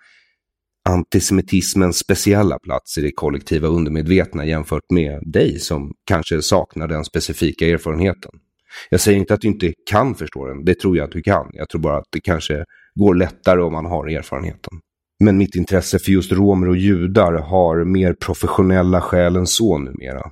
[0.89, 7.67] antisemitismens speciella plats i det kollektiva undermedvetna jämfört med dig som kanske saknar den specifika
[7.67, 8.31] erfarenheten.
[8.91, 11.51] Jag säger inte att du inte kan förstå den, det tror jag att du kan.
[11.53, 12.65] Jag tror bara att det kanske
[12.95, 14.79] går lättare om man har erfarenheten.
[15.25, 20.31] Men mitt intresse för just romer och judar har mer professionella skäl än så numera.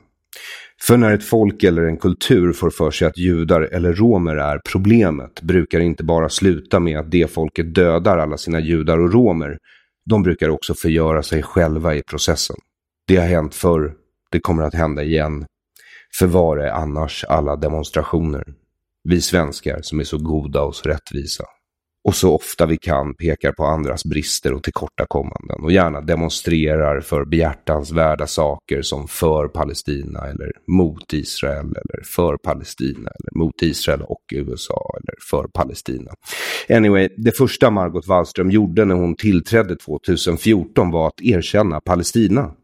[0.82, 4.60] För när ett folk eller en kultur får för sig att judar eller romer är
[4.72, 9.12] problemet brukar det inte bara sluta med att det folket dödar alla sina judar och
[9.12, 9.58] romer
[10.10, 12.56] de brukar också förgöra sig själva i processen.
[13.06, 13.94] Det har hänt förr,
[14.30, 15.46] det kommer att hända igen.
[16.18, 18.54] För var är annars alla demonstrationer?
[19.04, 21.44] Vi svenskar som är så goda och så rättvisa
[22.04, 27.24] och så ofta vi kan pekar på andras brister och tillkortakommanden och gärna demonstrerar för
[27.24, 34.24] behjärtansvärda saker som för Palestina eller mot Israel eller för Palestina eller mot Israel och
[34.32, 36.10] USA eller för Palestina.
[36.68, 42.54] Anyway, det första Margot Wallström gjorde när hon tillträdde 2014 var att erkänna Palestina.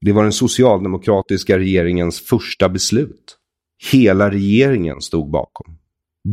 [0.00, 3.36] Det var den socialdemokratiska regeringens första beslut.
[3.92, 5.76] Hela regeringen stod bakom.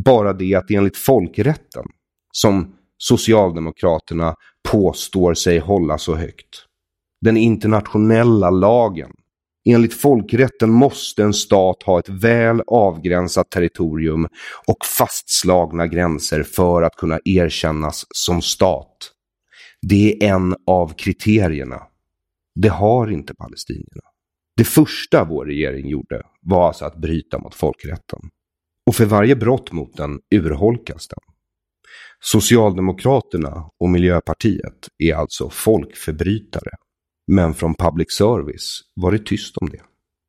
[0.06, 1.86] Bara det att enligt folkrätten,
[2.32, 4.36] som Socialdemokraterna
[4.72, 6.66] påstår sig hålla så högt,
[7.22, 9.12] den internationella lagen,
[9.70, 14.28] Enligt folkrätten måste en stat ha ett väl avgränsat territorium
[14.68, 19.12] och fastslagna gränser för att kunna erkännas som stat.
[19.82, 21.82] Det är en av kriterierna.
[22.56, 24.04] Det har inte palestinierna.
[24.58, 28.20] Det första vår regering gjorde var alltså att bryta mot folkrätten.
[28.86, 31.20] Och för varje brott mot den urholkas den.
[32.24, 36.72] Socialdemokraterna och Miljöpartiet är alltså folkförbrytare.
[37.32, 39.82] Men från public service var det tyst om det.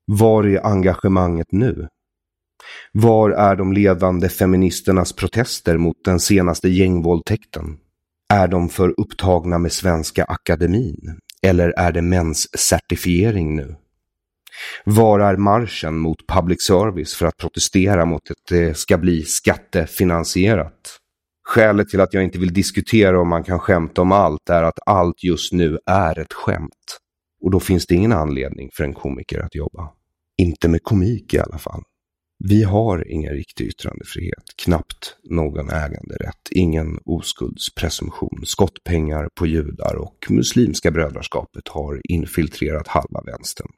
[0.06, 1.88] Var är engagemanget nu?
[2.92, 7.64] Var är de ledande feministernas protester mot den senaste gängvåldtäkten?
[8.32, 11.18] Är de för upptagna med Svenska Akademin?
[11.42, 13.76] Eller är det menscertifiering nu?
[14.84, 20.77] Var är marschen mot public service för att protestera mot att det ska bli skattefinansierat?
[21.48, 24.78] Skälet till att jag inte vill diskutera om man kan skämta om allt är att
[24.86, 26.98] allt just nu är ett skämt.
[27.42, 29.88] Och då finns det ingen anledning för en komiker att jobba.
[30.38, 31.82] Inte med komik i alla fall.
[32.48, 40.90] Vi har ingen riktig yttrandefrihet, knappt någon äganderätt, ingen oskuldspresumtion, skottpengar på judar och Muslimska
[40.90, 43.68] brödraskapet har infiltrerat halva vänstern.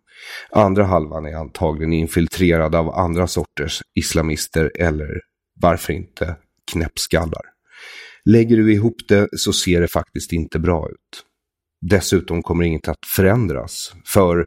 [0.51, 5.21] Andra halvan är antagligen infiltrerad av andra sorters islamister eller,
[5.61, 6.37] varför inte,
[6.73, 7.43] knäppskallar.
[8.25, 11.25] Lägger du ihop det så ser det faktiskt inte bra ut.
[11.91, 14.47] Dessutom kommer inget att förändras, för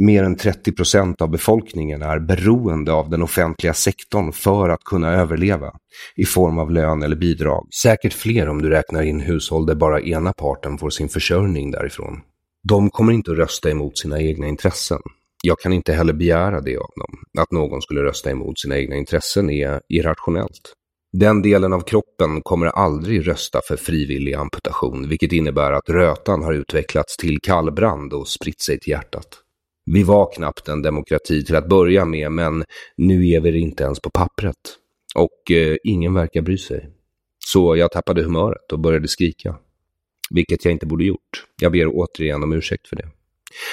[0.00, 5.12] mer än 30 procent av befolkningen är beroende av den offentliga sektorn för att kunna
[5.12, 5.72] överleva
[6.16, 7.68] i form av lön eller bidrag.
[7.82, 12.20] Säkert fler om du räknar in hushåll där bara ena parten får sin försörjning därifrån.
[12.68, 15.00] De kommer inte att rösta emot sina egna intressen.
[15.44, 17.42] Jag kan inte heller begära det av dem.
[17.42, 20.74] Att någon skulle rösta emot sina egna intressen är irrationellt.
[21.12, 26.52] Den delen av kroppen kommer aldrig rösta för frivillig amputation, vilket innebär att rötan har
[26.52, 29.28] utvecklats till kallbrand och spritt sig till hjärtat.
[29.86, 32.64] Vi var knappt en demokrati till att börja med, men
[32.96, 34.56] nu är vi det inte ens på pappret.
[35.14, 36.90] Och eh, ingen verkar bry sig.
[37.38, 39.56] Så jag tappade humöret och började skrika.
[40.30, 41.46] Vilket jag inte borde gjort.
[41.60, 43.08] Jag ber återigen om ursäkt för det.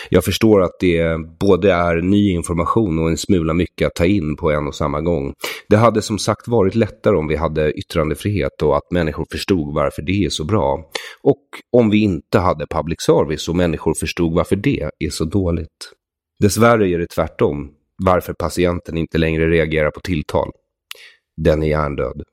[0.10, 4.36] Jag förstår att det både är ny information och en smula mycket att ta in
[4.36, 5.34] på en och samma gång.
[5.70, 10.02] Det hade som sagt varit lättare om vi hade yttrandefrihet och att människor förstod varför
[10.02, 10.92] det är så bra.
[11.24, 15.92] Och om vi inte hade public service och människor förstod varför det är så dåligt.
[16.40, 17.72] Dessvärre är det tvärtom,
[18.04, 20.52] varför patienten inte längre reagerar på tilltal.
[21.38, 22.24] Den är hjärndöd.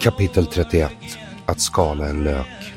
[0.00, 0.90] Kapitel 31
[1.46, 2.74] att skala en lök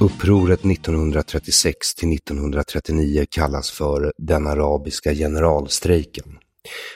[0.00, 6.38] Upproret 1936 till 1939 kallas för den arabiska generalstrejken.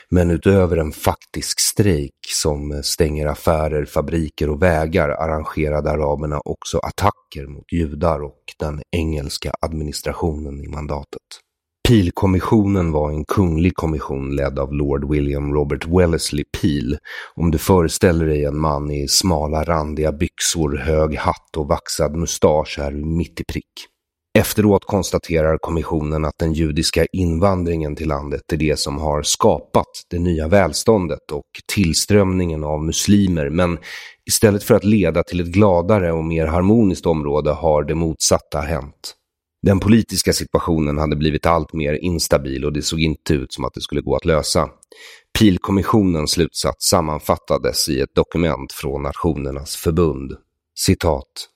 [0.09, 7.47] Men utöver en faktisk strejk som stänger affärer, fabriker och vägar arrangerade araberna också attacker
[7.47, 11.46] mot judar och den engelska administrationen i mandatet.
[11.87, 16.97] Peelkommissionen var en kunglig kommission ledd av Lord William Robert Wellesley Peel.
[17.35, 22.79] Om du föreställer dig en man i smala randiga byxor, hög hatt och vaxad mustasch
[22.79, 23.71] är du mitt i prick.
[24.37, 30.19] Efteråt konstaterar kommissionen att den judiska invandringen till landet är det som har skapat det
[30.19, 33.77] nya välståndet och tillströmningen av muslimer, men
[34.29, 39.13] istället för att leda till ett gladare och mer harmoniskt område har det motsatta hänt.
[39.61, 43.73] Den politiska situationen hade blivit allt mer instabil och det såg inte ut som att
[43.73, 44.69] det skulle gå att lösa.
[45.39, 50.33] Pilkommissionens slutsats sammanfattades i ett dokument från Nationernas förbund.
[50.79, 51.49] Citat.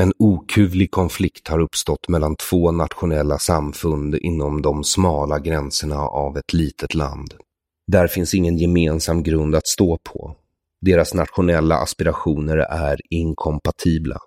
[0.00, 6.52] En okuvlig konflikt har uppstått mellan två nationella samfund inom de smala gränserna av ett
[6.52, 7.34] litet land.
[7.86, 10.36] Där finns ingen gemensam grund att stå på.
[10.80, 14.18] Deras nationella aspirationer är inkompatibla.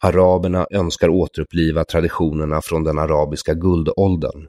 [0.00, 4.46] Araberna önskar återuppliva traditionerna från den arabiska guldåldern.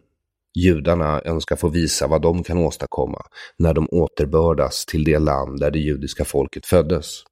[0.55, 3.21] Judarna önskar få visa vad de kan åstadkomma
[3.57, 7.23] när de återbördas till det land där det judiska folket föddes.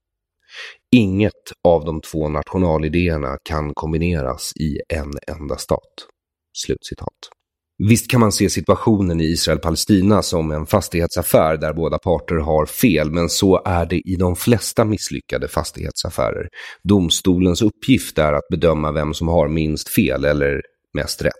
[0.91, 6.07] Inget av de två nationalidéerna kan kombineras i en enda stat.
[6.53, 7.36] Slutcitat.
[7.83, 13.11] Visst kan man se situationen i Israel-Palestina som en fastighetsaffär där båda parter har fel,
[13.11, 16.47] men så är det i de flesta misslyckade fastighetsaffärer.
[16.83, 20.61] Domstolens uppgift är att bedöma vem som har minst fel eller
[20.93, 21.33] mest rätt.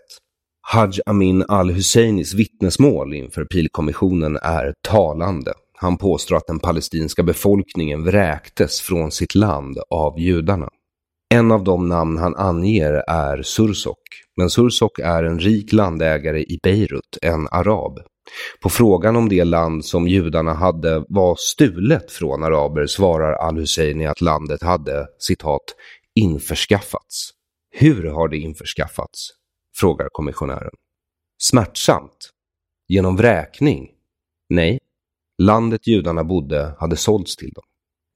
[0.60, 5.52] Haj Amin al-Husseinis vittnesmål inför Pilkommissionen är talande.
[5.80, 10.68] Han påstår att den palestinska befolkningen vräktes från sitt land av judarna.
[11.34, 13.98] En av de namn han anger är Sursok,
[14.38, 17.98] men Sursok är en rik landägare i Beirut, en arab.
[18.62, 24.20] På frågan om det land som judarna hade var stulet från araber svarar al-Husseini att
[24.20, 25.64] landet hade, citat,
[26.14, 27.30] införskaffats.
[27.70, 29.30] Hur har det införskaffats?
[29.76, 30.72] frågar kommissionären.
[31.42, 32.30] Smärtsamt?
[32.88, 33.90] Genom vräkning?
[34.48, 34.78] Nej,
[35.42, 37.64] landet judarna bodde hade sålts till dem.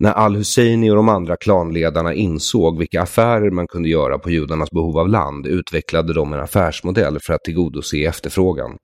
[0.02, 4.98] När al-Husseini och de andra klanledarna insåg vilka affärer man kunde göra på judarnas behov
[4.98, 8.76] av land utvecklade de en affärsmodell för att tillgodose efterfrågan.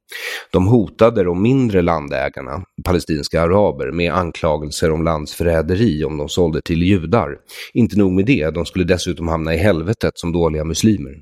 [0.52, 6.82] De hotade de mindre landägarna, palestinska araber, med anklagelser om landsförräderi om de sålde till
[6.82, 7.36] judar.
[7.74, 11.12] Inte nog med det, de skulle dessutom hamna i helvetet som dåliga muslimer.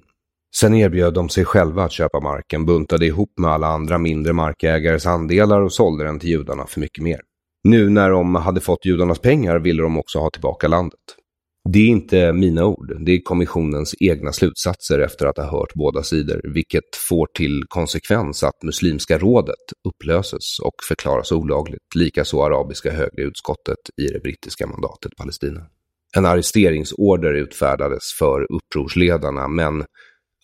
[0.61, 5.07] Sen erbjöd de sig själva att köpa marken, buntade ihop med alla andra mindre markägares
[5.07, 7.21] andelar och sålde den till judarna för mycket mer.
[7.69, 11.01] Nu när de hade fått judarnas pengar ville de också ha tillbaka landet.
[11.73, 16.03] Det är inte mina ord, det är kommissionens egna slutsatser efter att ha hört båda
[16.03, 23.23] sidor, vilket får till konsekvens att Muslimska rådet upplöses och förklaras olagligt, likaså arabiska högre
[23.23, 25.61] utskottet i det brittiska mandatet Palestina.
[26.17, 29.85] En arresteringsorder utfärdades för upprorsledarna, men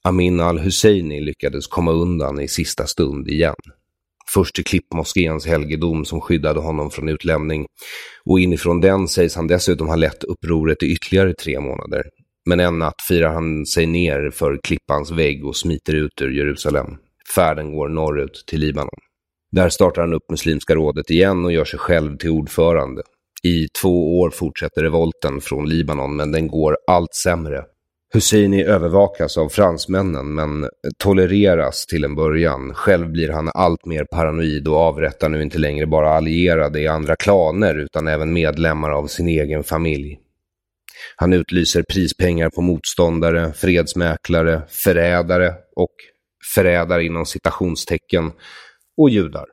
[0.05, 3.55] Amin al-Husseini lyckades komma undan i sista stund igen.
[4.35, 7.67] Först till klippmoskéns helgedom som skyddade honom från utlämning
[8.25, 12.03] och inifrån den sägs han dessutom ha lett upproret i ytterligare tre månader.
[12.49, 16.87] Men en natt firar han sig ner för klippans vägg och smiter ut ur Jerusalem.
[17.35, 18.99] Färden går norrut till Libanon.
[19.53, 23.03] Där startar han upp Muslimska rådet igen och gör sig själv till ordförande.
[23.43, 27.65] I två år fortsätter revolten från Libanon men den går allt sämre
[28.15, 32.75] Husseini övervakas av fransmännen men tolereras till en början.
[32.75, 37.17] Själv blir han allt mer paranoid och avrättar nu inte längre bara allierade i andra
[37.17, 40.19] klaner utan även medlemmar av sin egen familj.
[41.17, 45.95] Han utlyser prispengar på motståndare, fredsmäklare, förrädare och
[46.55, 48.33] förrädare inom citationstecken
[48.97, 49.47] och judar.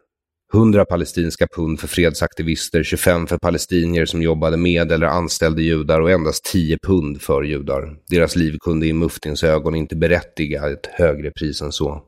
[0.54, 6.12] 100 palestinska pund för fredsaktivister, 25 för palestinier som jobbade med eller anställde judar och
[6.12, 7.96] endast 10 pund för judar.
[8.08, 12.04] Deras liv kunde i muftins ögon inte berättiga ett högre pris än så.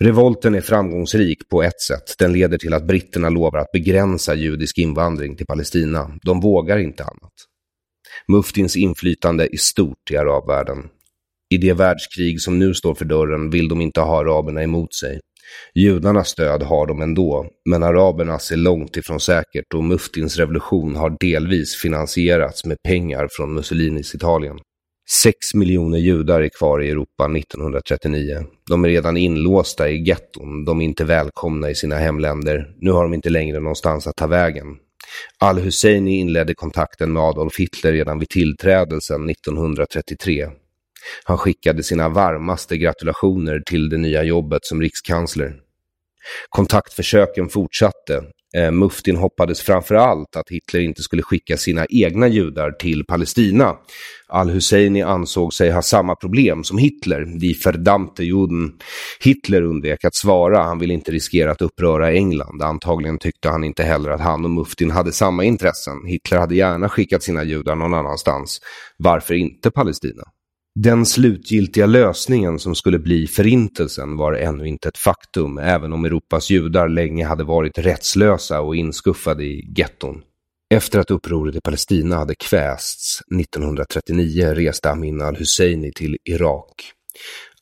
[0.00, 2.14] Revolten är framgångsrik på ett sätt.
[2.18, 6.18] Den leder till att britterna lovar att begränsa judisk invandring till Palestina.
[6.22, 7.32] De vågar inte annat.
[8.28, 10.78] Muftins inflytande är stort i arabvärlden.
[11.50, 15.20] I det världskrig som nu står för dörren vill de inte ha araberna emot sig.
[15.74, 21.16] Judarnas stöd har de ändå, men arabernas är långt ifrån säkert och Muftins revolution har
[21.20, 24.58] delvis finansierats med pengar från Mussolinis Italien.
[25.22, 28.44] Sex miljoner judar är kvar i Europa 1939.
[28.68, 32.66] De är redan inlåsta i getton, de är inte välkomna i sina hemländer.
[32.80, 34.66] Nu har de inte längre någonstans att ta vägen.
[35.38, 40.46] Al-Husseini inledde kontakten med Adolf Hitler redan vid tillträdelsen 1933.
[41.24, 45.52] Han skickade sina varmaste gratulationer till det nya jobbet som rikskansler.
[46.48, 48.22] Kontaktförsöken fortsatte.
[48.56, 53.76] Eh, Muftin hoppades framför allt att Hitler inte skulle skicka sina egna judar till Palestina.
[54.28, 58.72] Al-Husseini ansåg sig ha samma problem som Hitler, die verdammte Juden.
[59.20, 62.62] Hitler undvek att svara, han ville inte riskera att uppröra England.
[62.62, 66.06] Antagligen tyckte han inte heller att han och Muftin hade samma intressen.
[66.06, 68.60] Hitler hade gärna skickat sina judar någon annanstans.
[68.96, 70.22] Varför inte Palestina?
[70.82, 76.50] Den slutgiltiga lösningen som skulle bli förintelsen var ännu inte ett faktum, även om Europas
[76.50, 80.22] judar länge hade varit rättslösa och inskuffade i getton.
[80.74, 86.92] Efter att upproret i Palestina hade kvästs 1939 reste Amin al-Husseini till Irak.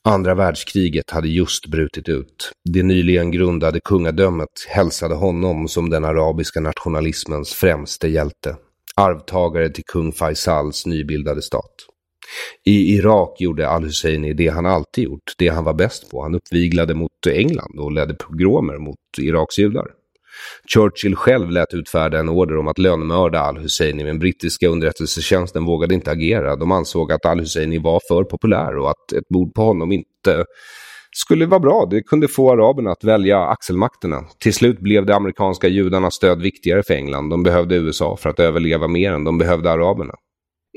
[0.05, 2.53] Andra världskriget hade just brutit ut.
[2.73, 8.57] Det nyligen grundade kungadömet hälsade honom som den arabiska nationalismens främste hjälte.
[8.97, 11.75] Arvtagare till kung Faisals nybildade stat.
[12.65, 16.23] I Irak gjorde al-Husseini det han alltid gjort, det han var bäst på.
[16.23, 19.87] Han uppviglade mot England och ledde pogromer mot Iraks judar.
[20.75, 26.11] Churchill själv lät utfärda en order om att lönnmörda al-Husseini, men brittiska underrättelsetjänsten vågade inte
[26.11, 26.57] agera.
[26.57, 30.45] De ansåg att al-Husseini var för populär och att ett mord på honom inte
[31.17, 31.87] skulle vara bra.
[31.91, 34.25] Det kunde få araberna att välja axelmakterna.
[34.39, 37.31] Till slut blev de amerikanska judarnas stöd viktigare för England.
[37.31, 40.15] De behövde USA för att överleva mer än de behövde araberna.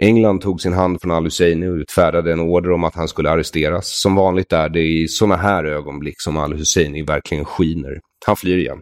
[0.03, 4.01] England tog sin hand från al-Husseini och utfärdade en order om att han skulle arresteras.
[4.01, 7.99] Som vanligt är det i sådana här ögonblick som al-Husseini verkligen skiner.
[8.25, 8.81] Han flyr igen.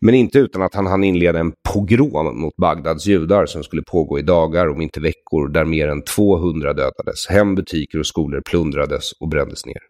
[0.00, 4.18] Men inte utan att han hann inleda en pogrom mot Bagdads judar som skulle pågå
[4.18, 7.26] i dagar, om inte veckor, där mer än 200 dödades.
[7.28, 9.80] Hem, butiker och skolor plundrades och brändes ner.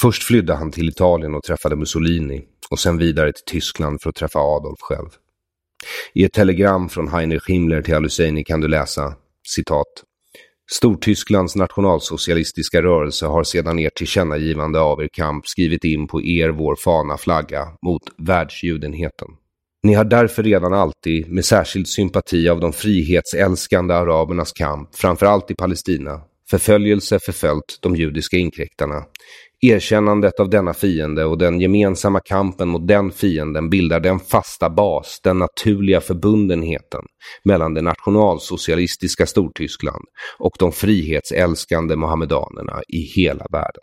[0.00, 4.16] Först flydde han till Italien och träffade Mussolini och sen vidare till Tyskland för att
[4.16, 5.08] träffa Adolf själv.
[6.14, 9.14] I ett telegram från Heinrich Himmler till al-Husseini kan du läsa,
[9.54, 10.04] citat,
[10.70, 16.76] Stortysklands nationalsocialistiska rörelse har sedan ert tillkännagivande av er kamp skrivit in på er vår
[16.76, 19.28] fana flagga mot världsjudenheten.
[19.82, 25.54] Ni har därför redan alltid, med särskild sympati av de frihetsälskande arabernas kamp, framförallt i
[25.54, 29.04] Palestina, förföljelse förföljt de judiska inkräktarna.
[29.66, 35.20] Erkännandet av denna fiende och den gemensamma kampen mot den fienden bildar den fasta bas,
[35.24, 37.00] den naturliga förbundenheten
[37.44, 40.04] mellan det nationalsocialistiska Stortyskland
[40.38, 43.82] och de frihetsälskande mohammedanerna i hela världen.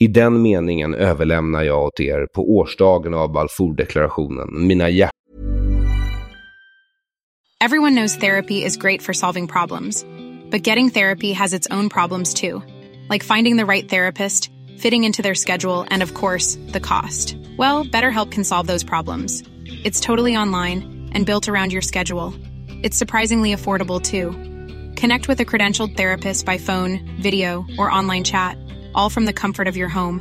[0.00, 5.12] I den meningen överlämnar jag åt er på årsdagen av Balfourdeklarationen mina hjärtan
[7.64, 10.04] Everyone knows therapy is great for solving problems,
[10.50, 12.60] but getting therapy has its own problems too,
[13.10, 17.36] like finding the right therapist, fitting into their schedule, and of course, the cost.
[17.56, 19.42] Well, BetterHelp can solve those problems.
[19.66, 22.34] It's totally online and built around your schedule.
[22.82, 24.30] It's surprisingly affordable too.
[25.00, 28.56] Connect with a credentialed therapist by phone, video, or online chat,
[28.94, 30.20] all from the comfort of your home.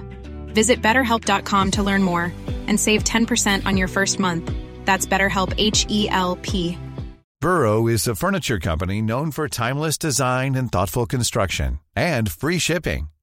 [0.53, 2.33] Visit betterhelp.com to learn more
[2.67, 4.51] and save 10% on your first month.
[4.85, 6.77] That's BetterHelp H E L P.
[7.41, 13.09] Burrow is a furniture company known for timeless design and thoughtful construction and free shipping,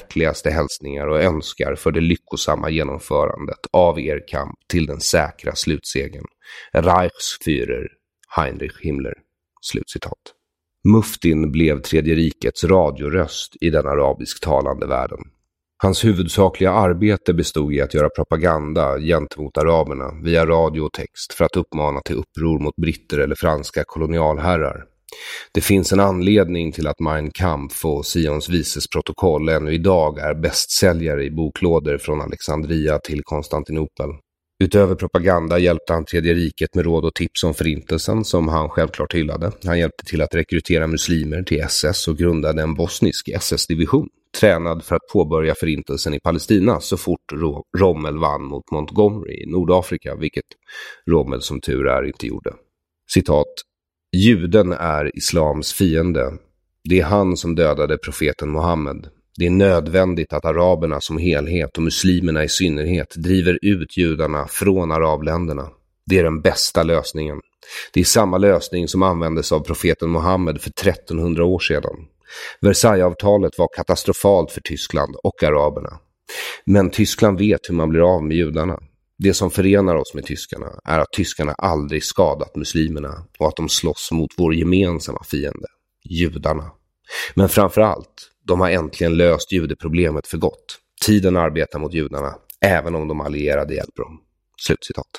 [0.00, 6.24] Hjärtligaste hälsningar och önskar för det lyckosamma genomförandet av er kamp till den säkra slutsegern.
[6.72, 7.88] Reichsführer
[8.36, 9.14] Heinrich Himmler.
[9.62, 10.18] Slutcitat.
[10.88, 15.18] Muftin blev Tredje rikets radioröst i den arabisktalande världen.
[15.82, 21.44] Hans huvudsakliga arbete bestod i att göra propaganda gentemot araberna via radio och text för
[21.44, 24.89] att uppmana till uppror mot britter eller franska kolonialherrar.
[25.54, 30.34] Det finns en anledning till att Mein Kampf och Sions vises protokoll ännu idag är
[30.34, 34.10] bästsäljare i boklådor från Alexandria till Konstantinopel.
[34.64, 39.14] Utöver propaganda hjälpte han Tredje riket med råd och tips om förintelsen som han självklart
[39.14, 39.52] hyllade.
[39.64, 44.08] Han hjälpte till att rekrytera muslimer till SS och grundade en bosnisk SS-division
[44.40, 47.32] tränad för att påbörja förintelsen i Palestina så fort
[47.78, 50.44] Rommel vann mot Montgomery i Nordafrika, vilket
[51.10, 52.54] Rommel som tur är inte gjorde.
[53.12, 53.46] Citat.
[54.12, 56.32] Juden är islams fiende.
[56.88, 59.06] Det är han som dödade profeten Muhammed.
[59.36, 64.92] Det är nödvändigt att araberna som helhet och muslimerna i synnerhet driver ut judarna från
[64.92, 65.68] arabländerna.
[66.06, 67.40] Det är den bästa lösningen.
[67.92, 71.96] Det är samma lösning som användes av profeten Muhammed för 1300 år sedan.
[72.60, 75.98] Versaillesavtalet var katastrofalt för Tyskland och araberna.
[76.64, 78.78] Men Tyskland vet hur man blir av med judarna.
[79.22, 83.68] Det som förenar oss med tyskarna är att tyskarna aldrig skadat muslimerna och att de
[83.68, 85.66] slåss mot vår gemensamma fiende,
[86.04, 86.70] judarna.
[87.34, 90.78] Men framför allt, de har äntligen löst judeproblemet för gott.
[91.06, 94.20] Tiden arbetar mot judarna, även om de allierade hjälper dem.
[94.66, 95.10] Slutcitat.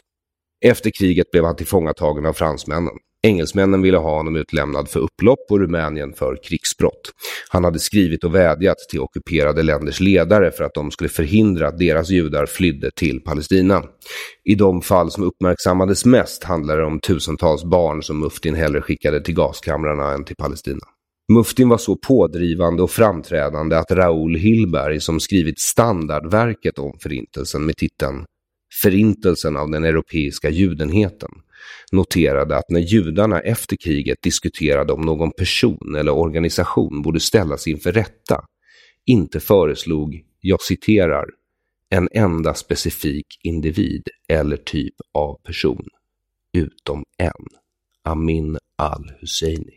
[0.65, 2.93] Efter kriget blev han tillfångatagen av fransmännen.
[3.23, 7.11] Engelsmännen ville ha honom utlämnad för upplopp och Rumänien för krigsbrott.
[7.49, 11.77] Han hade skrivit och vädjat till ockuperade länders ledare för att de skulle förhindra att
[11.77, 13.83] deras judar flydde till Palestina.
[14.43, 19.23] I de fall som uppmärksammades mest handlade det om tusentals barn som Muftin hellre skickade
[19.23, 20.85] till gaskamrarna än till Palestina.
[21.33, 27.77] Muftin var så pådrivande och framträdande att Raoul Hilberg som skrivit standardverket om förintelsen med
[27.77, 28.25] titeln
[28.81, 31.29] Förintelsen av den europeiska judenheten
[31.91, 37.91] noterade att när judarna efter kriget diskuterade om någon person eller organisation borde ställas inför
[37.91, 38.45] rätta,
[39.05, 41.25] inte föreslog, jag citerar,
[41.89, 45.85] en enda specifik individ eller typ av person,
[46.53, 47.47] utom en,
[48.03, 49.73] Amin al-Husseini.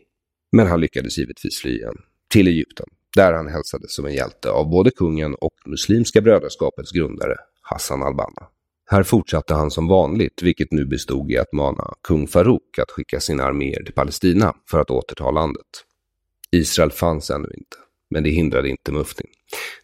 [0.51, 1.95] Men han lyckades givetvis fly igen,
[2.27, 7.35] till Egypten, där han hälsades som en hjälte av både kungen och Muslimska brödraskapets grundare,
[7.61, 8.47] Hassan al-Banna.
[8.87, 13.19] Här fortsatte han som vanligt, vilket nu bestod i att mana kung Farouk att skicka
[13.19, 15.65] sina arméer till Palestina för att återta landet.
[16.51, 17.77] Israel fanns ännu inte,
[18.09, 19.27] men det hindrade inte Muftin.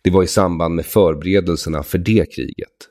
[0.02, 2.88] Det var i samband med förberedelserna för det kriget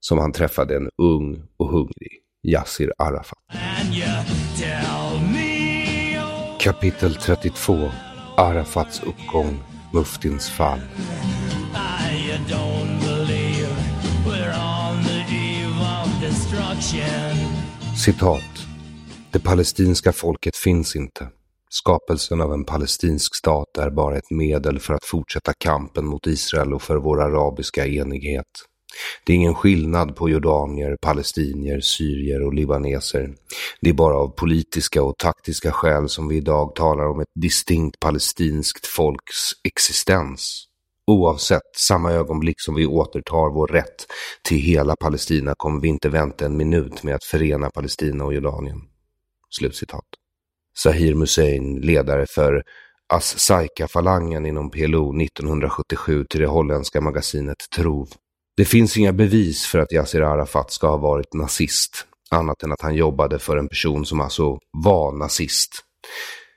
[0.00, 3.38] som han träffade en ung och hungrig Yassir Arafat.
[6.60, 7.90] Kapitel 32
[8.36, 9.58] Arafats uppgång,
[9.92, 10.80] Muftins fall.
[18.04, 18.66] Citat.
[19.32, 21.28] Det palestinska folket finns inte.
[21.70, 26.74] Skapelsen av en palestinsk stat är bara ett medel för att fortsätta kampen mot Israel
[26.74, 28.46] och för vår arabiska enighet.
[29.24, 33.34] Det är ingen skillnad på jordanier, palestinier, syrier och libaneser.
[33.80, 38.00] Det är bara av politiska och taktiska skäl som vi idag talar om ett distinkt
[38.00, 40.67] palestinskt folks existens.
[41.08, 44.06] Oavsett, samma ögonblick som vi återtar vår rätt
[44.42, 48.80] till hela Palestina kommer vi inte vänta en minut med att förena Palestina och Jordanien.
[49.50, 50.04] Slutcitat.
[50.78, 52.62] Sahir Hussein, ledare för
[53.14, 58.08] As-Saika-falangen inom PLO 1977 till det holländska magasinet Trov.
[58.56, 62.82] Det finns inga bevis för att Yasser Arafat ska ha varit nazist, annat än att
[62.82, 65.84] han jobbade för en person som alltså var nazist.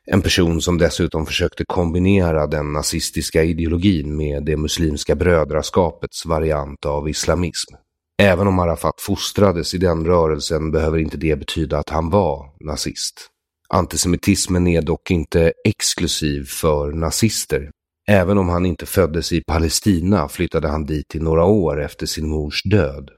[0.08, 7.10] En person som dessutom försökte kombinera den nazistiska ideologin med det muslimska brödraskapets variant av
[7.10, 7.74] islamism.
[8.22, 13.28] Även om Arafat fostrades i den rörelsen behöver inte det betyda att han var nazist.
[13.70, 17.72] Antisemitismen är dock inte exklusiv för nazister.
[18.10, 22.30] Även om han inte föddes i Palestina flyttade han dit i några år efter sin
[22.30, 23.10] mors död.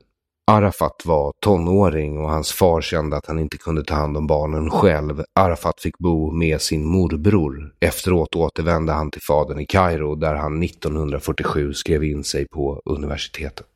[0.52, 4.70] Arafat var tonåring och hans far kände att han inte kunde ta hand om barnen
[4.70, 5.24] själv.
[5.40, 7.74] Arafat fick bo med sin morbror.
[7.80, 13.68] Efteråt återvände han till fadern i Kairo där han 1947 skrev in sig på universitetet.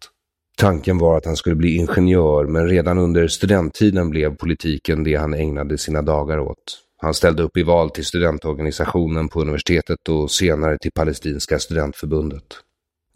[0.58, 5.34] Tanken var att han skulle bli ingenjör men redan under studenttiden blev politiken det han
[5.34, 6.80] ägnade sina dagar åt.
[7.02, 12.44] Han ställde upp i val till studentorganisationen på universitetet och senare till Palestinska studentförbundet.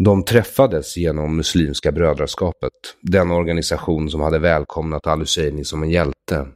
[0.03, 2.71] De träffades genom Muslimska brödraskapet,
[3.01, 6.47] den organisation som hade välkomnat al-Husseini som en hjälte.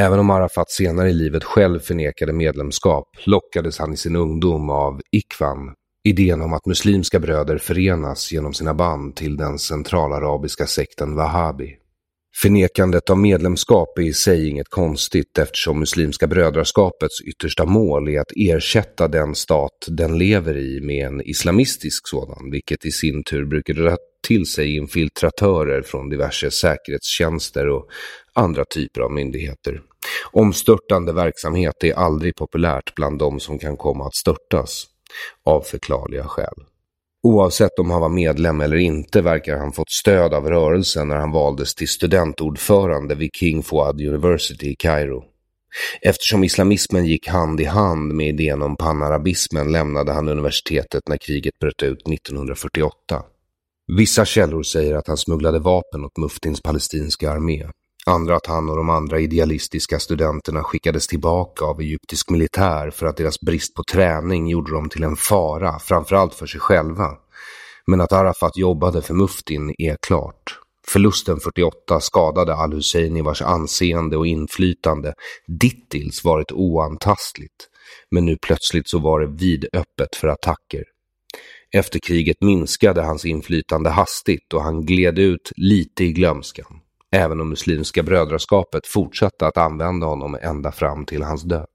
[0.00, 5.00] Även om Arafat senare i livet själv förnekade medlemskap lockades han i sin ungdom av
[5.10, 5.74] Ikvan,
[6.04, 11.76] idén om att muslimska bröder förenas genom sina band till den centralarabiska sekten Wahhabi.
[12.42, 18.32] Förnekandet av medlemskap är i sig inget konstigt eftersom Muslimska brödraskapets yttersta mål är att
[18.36, 23.74] ersätta den stat den lever i med en islamistisk sådan, vilket i sin tur brukar
[23.74, 27.88] dra till sig infiltratörer från diverse säkerhetstjänster och
[28.32, 29.80] andra typer av myndigheter.
[30.32, 34.86] Omstörtande verksamhet är aldrig populärt bland de som kan komma att störtas,
[35.44, 36.73] av förklarliga skäl.
[37.26, 41.30] Oavsett om han var medlem eller inte verkar han fått stöd av rörelsen när han
[41.30, 45.24] valdes till studentordförande vid King Fouad University i Kairo.
[46.02, 51.58] Eftersom islamismen gick hand i hand med idén om panarabismen lämnade han universitetet när kriget
[51.58, 53.22] bröt ut 1948.
[53.96, 57.66] Vissa källor säger att han smugglade vapen åt muftins palestinska armé.
[58.06, 63.16] Andra att han och de andra idealistiska studenterna skickades tillbaka av egyptisk militär för att
[63.16, 67.10] deras brist på träning gjorde dem till en fara, framförallt för sig själva.
[67.86, 70.58] Men att Arafat jobbade för muftin är klart.
[70.88, 75.14] Förlusten 48 skadade al-Husseini vars anseende och inflytande
[75.60, 77.68] dittills varit oantastligt.
[78.10, 80.84] Men nu plötsligt så var det vidöppet för attacker.
[81.74, 86.80] Efter kriget minskade hans inflytande hastigt och han gled ut lite i glömskan
[87.14, 91.66] även om Muslimska brödraskapet fortsatte att använda honom ända fram till hans död.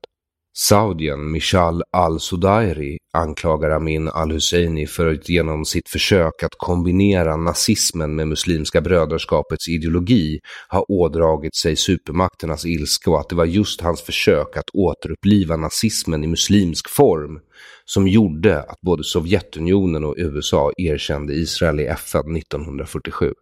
[0.57, 8.27] Saudien Mishal al-Sudairi anklagar Amin al-Husseini för att genom sitt försök att kombinera nazismen med
[8.27, 14.57] Muslimska brödraskapets ideologi ha ådragit sig supermakternas ilska och att det var just hans försök
[14.57, 17.39] att återuppliva nazismen i muslimsk form
[17.85, 23.33] som gjorde att både Sovjetunionen och USA erkände Israel i FN 1947.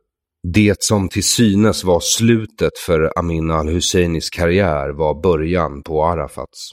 [0.54, 6.72] Det som till synes var slutet för Amin al-Husseinis karriär var början på Arafats.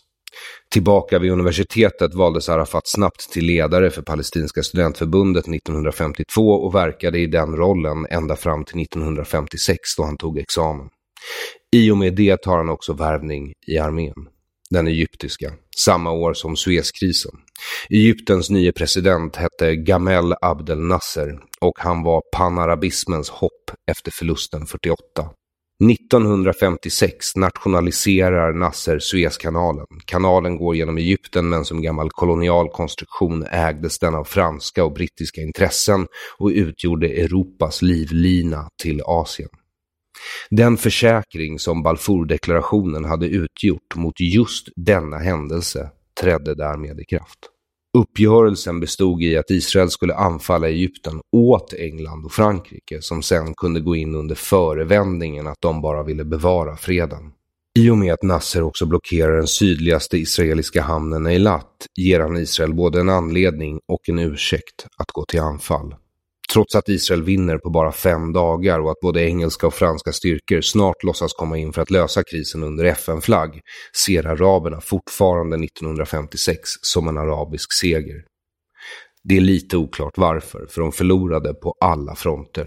[0.70, 7.26] Tillbaka vid universitetet valdes Arafat snabbt till ledare för Palestinska studentförbundet 1952 och verkade i
[7.26, 10.88] den rollen ända fram till 1956 då han tog examen.
[11.76, 14.28] I och med det tar han också värvning i armén
[14.70, 15.52] den egyptiska,
[15.84, 17.32] samma år som Suezkrisen.
[17.88, 24.96] Egyptens nye president hette Gamel Abdel Nasser och han var panarabismens hopp efter förlusten 48.
[25.90, 29.86] 1956 nationaliserar Nasser Suezkanalen.
[30.04, 35.40] Kanalen går genom Egypten men som gammal kolonial konstruktion ägdes den av franska och brittiska
[35.40, 36.06] intressen
[36.38, 39.48] och utgjorde Europas livlina till Asien.
[40.50, 45.90] Den försäkring som Balfourdeklarationen hade utgjort mot just denna händelse
[46.20, 47.38] trädde därmed i kraft.
[47.98, 53.80] Uppgörelsen bestod i att Israel skulle anfalla Egypten åt England och Frankrike som sen kunde
[53.80, 57.32] gå in under förevändningen att de bara ville bevara freden.
[57.78, 62.74] I och med att Nasser också blockerar den sydligaste israeliska hamnen Eilat ger han Israel
[62.74, 65.94] både en anledning och en ursäkt att gå till anfall.
[66.54, 70.60] Trots att Israel vinner på bara fem dagar och att både engelska och franska styrkor
[70.60, 73.60] snart låtsas komma in för att lösa krisen under FN-flagg
[74.04, 78.24] ser araberna fortfarande 1956 som en arabisk seger.
[79.24, 82.66] Det är lite oklart varför, för de förlorade på alla fronter.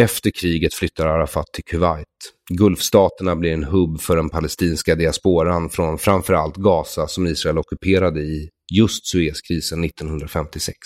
[0.00, 2.06] Efter kriget flyttar Arafat till Kuwait.
[2.50, 8.48] Gulfstaterna blir en hubb för den palestinska diasporan från framförallt Gaza som Israel ockuperade i
[8.74, 10.76] just Suezkrisen 1956.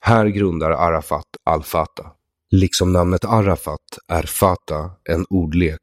[0.00, 2.12] Här grundar Arafat al-Fatah.
[2.50, 5.80] Liksom namnet Arafat är Fatah en ordlek.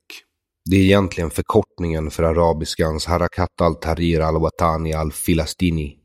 [0.70, 5.98] Det är egentligen förkortningen för arabiskans Harakat al-Tahrir al-Watani al-Filastini,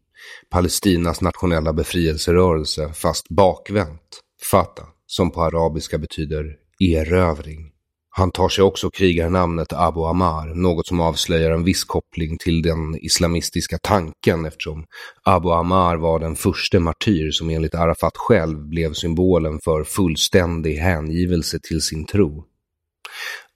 [0.51, 4.21] Palestinas nationella befrielserörelse, fast bakvänt.
[4.51, 7.73] Fatah, som på arabiska betyder erövring.
[8.19, 12.97] Han tar sig också krigarnamnet Abu Ammar, något som avslöjar en viss koppling till den
[13.05, 14.85] islamistiska tanken eftersom
[15.25, 21.59] Abu Ammar var den första martyr som enligt Arafat själv blev symbolen för fullständig hängivelse
[21.62, 22.45] till sin tro.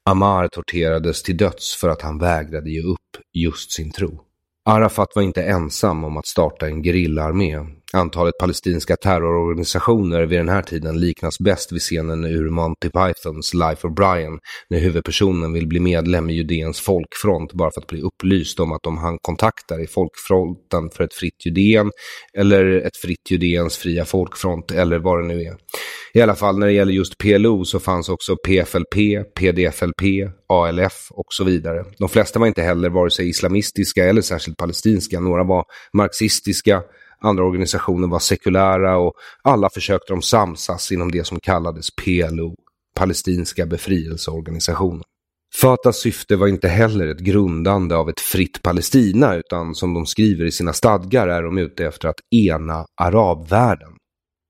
[0.05, 4.21] Ammar torterades till döds för att han vägrade ge upp just sin tro.
[4.65, 7.59] Arafat var inte ensam om att starta en gerillaarmé.
[7.93, 13.87] Antalet palestinska terrororganisationer vid den här tiden liknas bäst vid scenen ur Monty Pythons Life
[13.87, 14.39] of Brian
[14.69, 18.87] när huvudpersonen vill bli medlem i Judeens folkfront bara för att bli upplyst om att
[18.87, 21.91] om han kontaktar i folkfronten för ett fritt Judeen
[22.35, 25.57] eller ett fritt Judeens fria folkfront eller vad det nu är.
[26.15, 28.95] I alla fall när det gäller just PLO så fanns också PFLP,
[29.35, 30.03] PDFLP,
[30.49, 31.85] ALF och så vidare.
[31.99, 35.21] De flesta var inte heller vare sig islamistiska eller särskilt palestinska.
[35.21, 35.65] Några var
[35.97, 36.83] marxistiska,
[37.21, 39.13] andra organisationer var sekulära och
[39.43, 42.55] alla försökte de samsas inom det som kallades PLO,
[42.97, 45.03] palestinska befrielseorganisationen.
[45.55, 50.45] Fatahs syfte var inte heller ett grundande av ett fritt Palestina utan som de skriver
[50.45, 53.93] i sina stadgar är de ute efter att ena arabvärlden.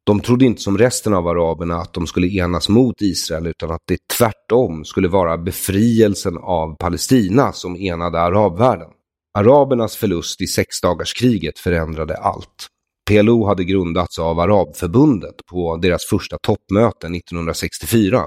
[0.07, 3.83] De trodde inte som resten av araberna att de skulle enas mot Israel utan att
[3.89, 8.89] det tvärtom skulle vara befrielsen av Palestina som enade arabvärlden.
[9.35, 12.67] Arabernas förlust i sexdagarskriget förändrade allt.
[13.11, 18.25] PLO hade grundats av Arabförbundet på deras första toppmöte 1964.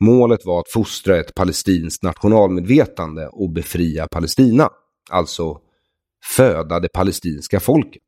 [0.00, 4.68] Målet var att fostra ett palestinskt nationalmedvetande och befria Palestina,
[5.10, 5.58] alltså
[6.36, 8.02] föda det palestinska folket.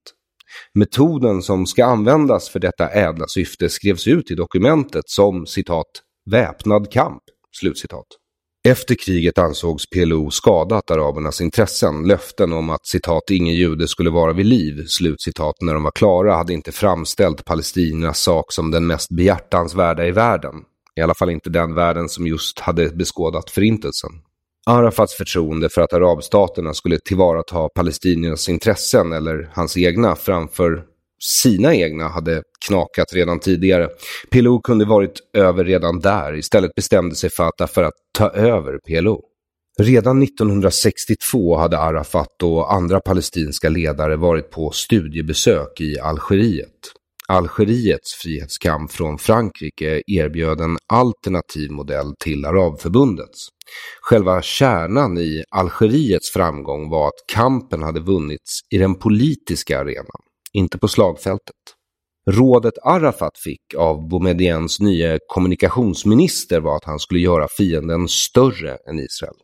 [0.75, 5.87] Metoden som ska användas för detta ädla syfte skrevs ut i dokumentet som citat
[6.31, 7.23] väpnad kamp.
[7.61, 8.07] Slutcitat.
[8.67, 12.09] Efter kriget ansågs PLO skadat arabernas intressen.
[12.09, 16.35] Löften om att citat ingen jude skulle vara vid liv, slutcitat, när de var klara
[16.35, 20.55] hade inte framställt palestiniernas sak som den mest behjärtansvärda i världen.
[20.97, 24.11] I alla fall inte den världen som just hade beskådat förintelsen.
[24.67, 30.85] Arafats förtroende för att arabstaterna skulle tillvarata palestiniernas intressen eller hans egna framför
[31.43, 33.89] sina egna hade knakat redan tidigare.
[34.31, 36.37] PLO kunde varit över redan där.
[36.37, 39.23] Istället bestämde sig Fatah för att ta över PLO.
[39.79, 46.93] Redan 1962 hade Arafat och andra palestinska ledare varit på studiebesök i Algeriet.
[47.29, 53.49] Algeriets frihetskamp från Frankrike erbjöd en alternativ modell till Arabförbundets.
[54.03, 60.21] Själva kärnan i Algeriets framgång var att kampen hade vunnits i den politiska arenan,
[60.57, 61.57] inte på slagfältet.
[62.31, 68.99] Rådet Arafat fick av Boumediens nya kommunikationsminister var att han skulle göra fienden större än
[68.99, 69.35] Israel.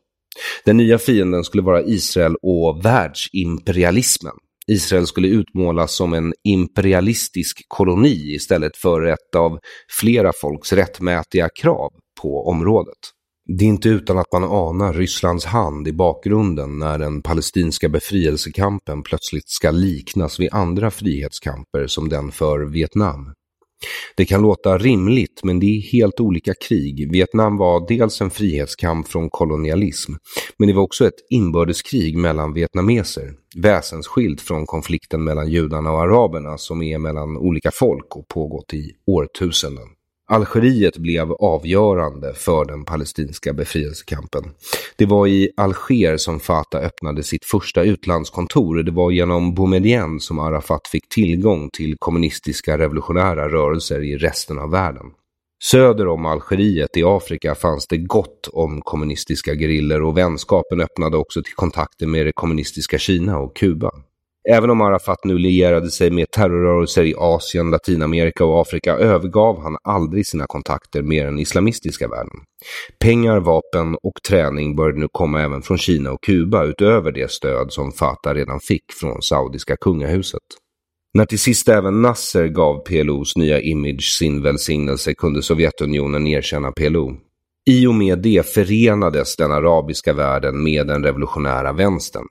[0.65, 4.35] Den nya fienden skulle vara Israel och världsimperialismen.
[4.67, 9.59] Israel skulle utmålas som en imperialistisk koloni istället för ett av
[10.01, 11.91] flera folks rättmätiga krav
[12.23, 12.99] på området.
[13.49, 19.03] Det är inte utan att man anar Rysslands hand i bakgrunden när den palestinska befrielsekampen
[19.03, 23.33] plötsligt ska liknas vid andra frihetskamper som den för Vietnam.
[24.17, 27.13] Det kan låta rimligt men det är helt olika krig.
[27.13, 30.13] Vietnam var dels en frihetskamp från kolonialism
[30.59, 36.59] men det var också ett inbördeskrig mellan vietnameser, väsensskilt från konflikten mellan judarna och araberna
[36.59, 39.89] som är mellan olika folk och pågått i årtusenden.
[40.31, 44.45] Algeriet blev avgörande för den palestinska befrielsekampen.
[44.97, 48.83] Det var i Alger som Fatah öppnade sitt första utlandskontor.
[48.83, 54.71] Det var genom Boumedienne som Arafat fick tillgång till kommunistiska revolutionära rörelser i resten av
[54.71, 55.07] världen.
[55.65, 61.43] Söder om Algeriet i Afrika fanns det gott om kommunistiska gerillor och vänskapen öppnade också
[61.43, 63.91] till kontakter med det kommunistiska Kina och Kuba.
[64.51, 69.77] Även om Arafat nu lierade sig med terrorrörelser i Asien, Latinamerika och Afrika övergav han
[69.83, 72.41] aldrig sina kontakter med den islamistiska världen.
[73.01, 77.73] Pengar, vapen och träning började nu komma även från Kina och Kuba utöver det stöd
[77.73, 80.41] som Fatah redan fick från saudiska kungahuset.
[81.15, 87.17] När till sist även Nasser gav PLOs nya image sin välsignelse kunde Sovjetunionen erkänna PLO.
[87.71, 92.27] I och med det förenades den arabiska världen med den revolutionära vänstern.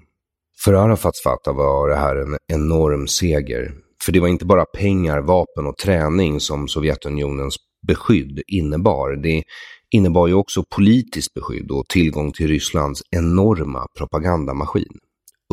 [0.64, 3.74] För Arafats Fatah var det här en enorm seger.
[4.04, 7.56] För det var inte bara pengar, vapen och träning som Sovjetunionens
[7.88, 9.16] beskydd innebar.
[9.16, 9.44] Det
[9.92, 15.00] innebar ju också politiskt beskydd och tillgång till Rysslands enorma propagandamaskin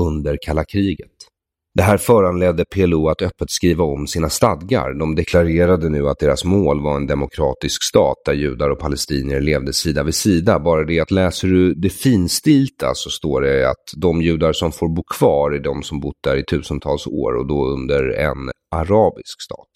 [0.00, 1.16] under kalla kriget.
[1.78, 4.94] Det här föranledde PLO att öppet skriva om sina stadgar.
[4.98, 9.72] De deklarerade nu att deras mål var en demokratisk stat där judar och palestinier levde
[9.72, 10.58] sida vid sida.
[10.58, 14.88] Bara det att läser du det finstilta så står det att de judar som får
[14.88, 19.42] bo kvar är de som bott där i tusentals år och då under en arabisk
[19.42, 19.70] stat.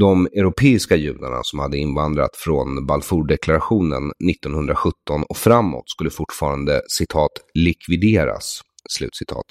[0.00, 8.60] De europeiska judarna som hade invandrat från Balfourdeklarationen 1917 och framåt skulle fortfarande citat likvideras
[8.88, 9.44] Slutcitat.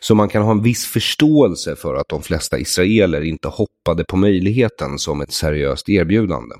[0.00, 4.16] Så man kan ha en viss förståelse för att de flesta israeler inte hoppade på
[4.16, 6.54] möjligheten som ett seriöst erbjudande.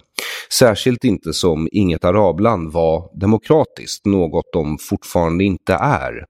[0.53, 6.25] Särskilt inte som inget arabland var demokratiskt, något de fortfarande inte är.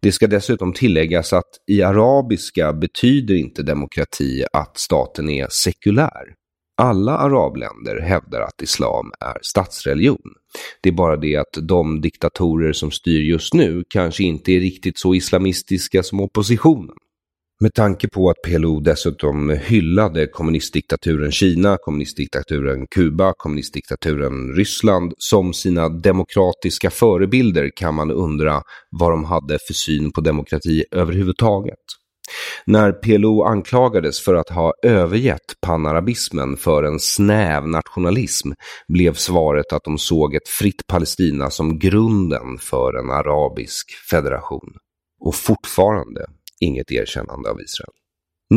[0.00, 6.34] Det ska dessutom tilläggas att i arabiska betyder inte demokrati att staten är sekulär.
[6.82, 10.32] Alla arabländer hävdar att islam är statsreligion.
[10.82, 14.98] Det är bara det att de diktatorer som styr just nu kanske inte är riktigt
[14.98, 16.96] så islamistiska som oppositionen.
[17.60, 25.88] Med tanke på att PLO dessutom hyllade kommunistdiktaturen Kina, kommunistdiktaturen Kuba, kommunistdiktaturen Ryssland som sina
[25.88, 31.78] demokratiska förebilder kan man undra vad de hade för syn på demokrati överhuvudtaget.
[32.66, 38.50] När PLO anklagades för att ha övergett panarabismen för en snäv nationalism
[38.88, 44.74] blev svaret att de såg ett fritt Palestina som grunden för en arabisk federation.
[45.20, 46.26] Och fortfarande
[46.60, 47.90] inget erkännande av Israel.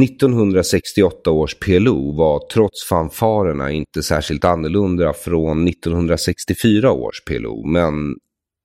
[0.03, 7.93] 1968 års PLO var trots fanfarerna inte särskilt annorlunda från 1964 års PLO, men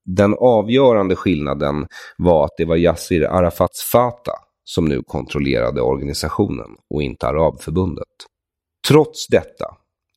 [0.04, 1.86] den avgörande skillnaden
[2.18, 8.08] var att det var Yassir Arafats Fatah som nu kontrollerade organisationen och inte Arabförbundet.
[8.88, 9.66] Trots detta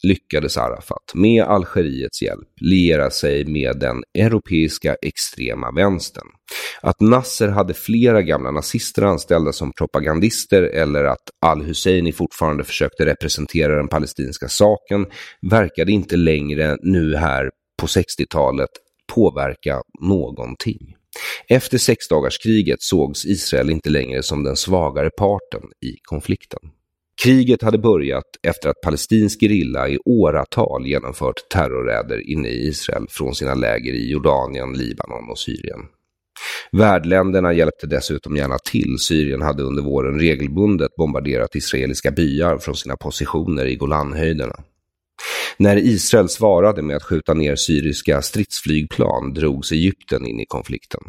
[0.04, 6.28] lyckades Arafat med Algeriets hjälp liera sig med den europeiska extrema vänstern.
[6.82, 13.76] Att Nasser hade flera gamla nazister anställda som propagandister eller att al-Husseini fortfarande försökte representera
[13.76, 15.06] den palestinska saken
[15.50, 17.50] verkade inte längre nu här
[17.82, 18.70] på 60-talet
[19.14, 20.97] påverka någonting.
[21.47, 26.59] Efter sexdagarskriget sågs Israel inte längre som den svagare parten i konflikten.
[27.24, 33.36] Kriget hade börjat efter att palestinsk gerilla i åratal genomfört terrorräder inne i Israel från
[33.36, 35.80] sina läger i Jordanien, Libanon och Syrien.
[36.72, 38.97] Värdländerna hjälpte dessutom gärna till.
[38.99, 44.55] Syrien hade under våren regelbundet bombarderat israeliska byar från sina positioner i Golanhöjderna.
[45.60, 51.01] När Israel svarade med att skjuta ner syriska stridsflygplan drogs Egypten in i konflikten.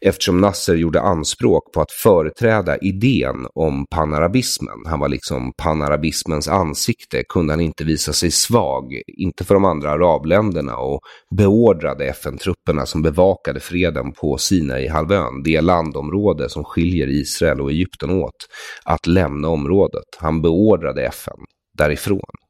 [0.00, 7.22] Eftersom Nasser gjorde anspråk på att företräda idén om panarabismen, han var liksom panarabismens ansikte,
[7.28, 11.00] kunde han inte visa sig svag, inte för de andra arabländerna och
[11.36, 18.46] beordrade FN-trupperna som bevakade freden på Sinaihalvön, det landområde som skiljer Israel och Egypten åt,
[18.84, 20.04] att lämna området.
[20.18, 21.38] Han beordrade FN
[21.78, 22.45] därifrån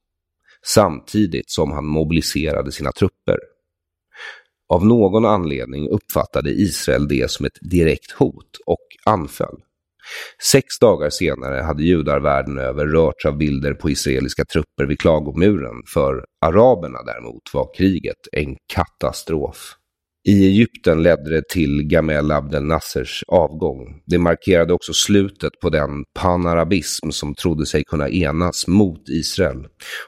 [0.67, 3.39] samtidigt som han mobiliserade sina trupper.
[4.69, 9.57] Av någon anledning uppfattade Israel det som ett direkt hot och anföll.
[10.53, 15.83] Sex dagar senare hade judar världen över rörts av bilder på israeliska trupper vid klagomuren.
[15.95, 19.75] För araberna däremot var kriget en katastrof.
[20.29, 24.03] I Egypten ledde det till Gamel Abdel Nassers avgång.
[24.07, 29.66] Det markerade också slutet på den panarabism som trodde sig kunna enas mot Israel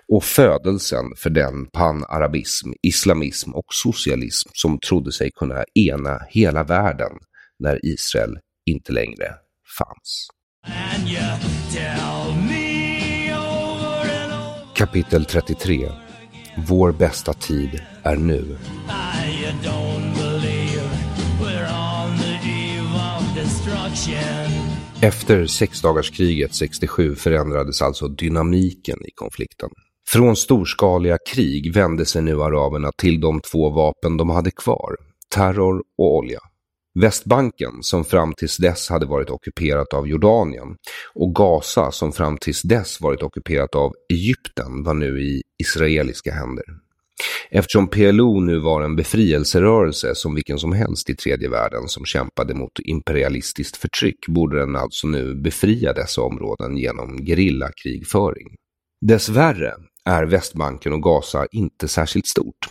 [0.09, 7.13] och födelsen för den panarabism, islamism och socialism som trodde sig kunna ena hela världen
[7.59, 9.35] när Israel inte längre
[9.79, 10.29] fanns.
[14.75, 15.89] Kapitel 33
[16.69, 18.57] Vår bästa tid är nu.
[25.03, 29.69] Efter sexdagarskriget 67 förändrades alltså dynamiken i konflikten.
[30.11, 34.97] Från storskaliga krig vände sig nu araberna till de två vapen de hade kvar,
[35.35, 36.39] terror och olja.
[37.01, 40.77] Västbanken, som fram tills dess hade varit ockuperat av Jordanien,
[41.15, 46.65] och Gaza, som fram tills dess varit ockuperat av Egypten, var nu i israeliska händer.
[47.51, 52.55] Eftersom PLO nu var en befrielserörelse som vilken som helst i tredje världen som kämpade
[52.55, 58.49] mot imperialistiskt förtryck borde den alltså nu befria dessa områden genom gerillakrigföring.
[59.01, 62.69] Dessvärre är Västbanken och Gaza inte särskilt stort.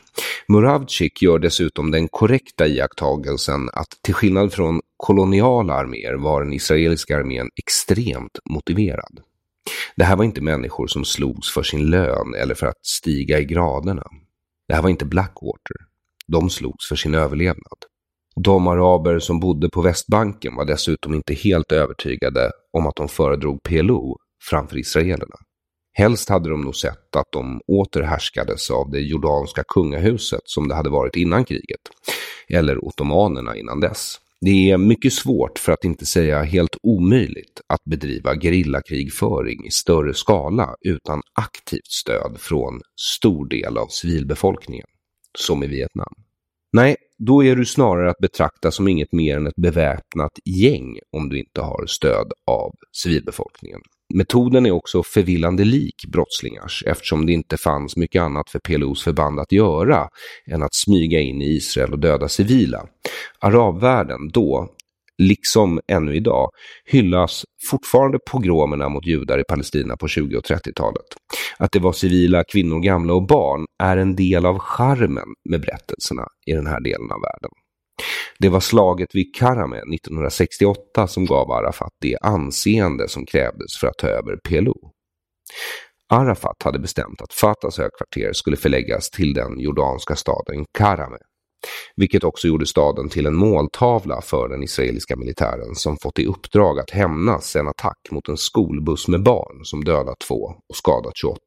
[0.48, 7.18] Muravcik gör dessutom den korrekta iakttagelsen att till skillnad från koloniala arméer var den israeliska
[7.18, 9.20] armén extremt motiverad.
[9.95, 13.45] Det här var inte människor som slogs för sin lön eller för att stiga i
[13.45, 14.04] graderna.
[14.68, 15.76] Det här var inte Blackwater.
[16.28, 17.78] De slogs för sin överlevnad.
[18.36, 23.63] De araber som bodde på Västbanken var dessutom inte helt övertygade om att de föredrog
[23.63, 24.18] PLO
[24.49, 25.36] framför israelerna.
[25.93, 30.76] Helst hade de nog sett att de åter härskades av det jordanska kungahuset som det
[30.76, 31.82] hade varit innan kriget,
[32.49, 34.15] eller ottomanerna innan dess.
[34.46, 40.14] Det är mycket svårt, för att inte säga helt omöjligt, att bedriva gerillakrigföring i större
[40.14, 42.82] skala utan aktivt stöd från
[43.18, 44.88] stor del av civilbefolkningen,
[45.38, 46.14] som i Vietnam.
[46.74, 51.30] Nej, då är du snarare att betrakta som inget mer än ett beväpnat gäng om
[51.30, 52.72] du inte har stöd av
[53.04, 53.80] civilbefolkningen.
[54.14, 59.39] Metoden är också förvillande lik brottslingars eftersom det inte fanns mycket annat för PLOs förband
[59.39, 60.10] att göra
[60.51, 62.88] än att smyga in i Israel och döda civila.
[63.39, 64.70] Arabvärlden då,
[65.18, 66.49] liksom ännu idag,
[66.86, 71.05] hyllas fortfarande pogromerna mot judar i Palestina på 20 och 30-talet.
[71.58, 76.28] Att det var civila, kvinnor, gamla och barn är en del av charmen med berättelserna
[76.45, 77.51] i den här delen av världen.
[78.40, 83.98] Det var slaget vid Karame 1968 som gav Arafat det anseende som krävdes för att
[83.98, 84.92] ta över PLO.
[86.10, 91.18] Arafat hade bestämt att Fatahs högkvarter skulle förläggas till den jordanska staden Karame,
[91.96, 96.80] vilket också gjorde staden till en måltavla för den israeliska militären som fått i uppdrag
[96.80, 101.40] att hämnas en attack mot en skolbuss med barn som dödat två och skadat 28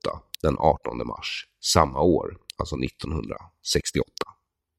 [0.43, 4.20] den 18 mars samma år, alltså 1968.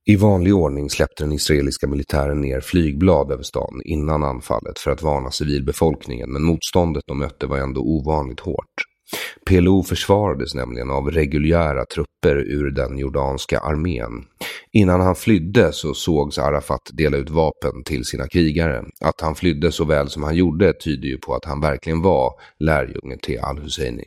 [0.05, 5.01] I vanlig ordning släppte den israeliska militären ner flygblad över stan innan anfallet för att
[5.01, 8.73] varna civilbefolkningen, men motståndet de mötte var ändå ovanligt hårt.
[9.45, 14.25] PLO försvarades nämligen av reguljära trupper ur den jordanska armén.
[14.71, 18.83] Innan han flydde så sågs Arafat dela ut vapen till sina krigare.
[19.01, 22.33] Att han flydde så väl som han gjorde tyder ju på att han verkligen var
[22.59, 24.03] lärjunge till al-Husseini.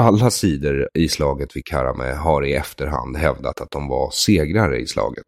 [0.00, 4.86] Alla sidor i slaget vid Karame har i efterhand hävdat att de var segrare i
[4.86, 5.26] slaget.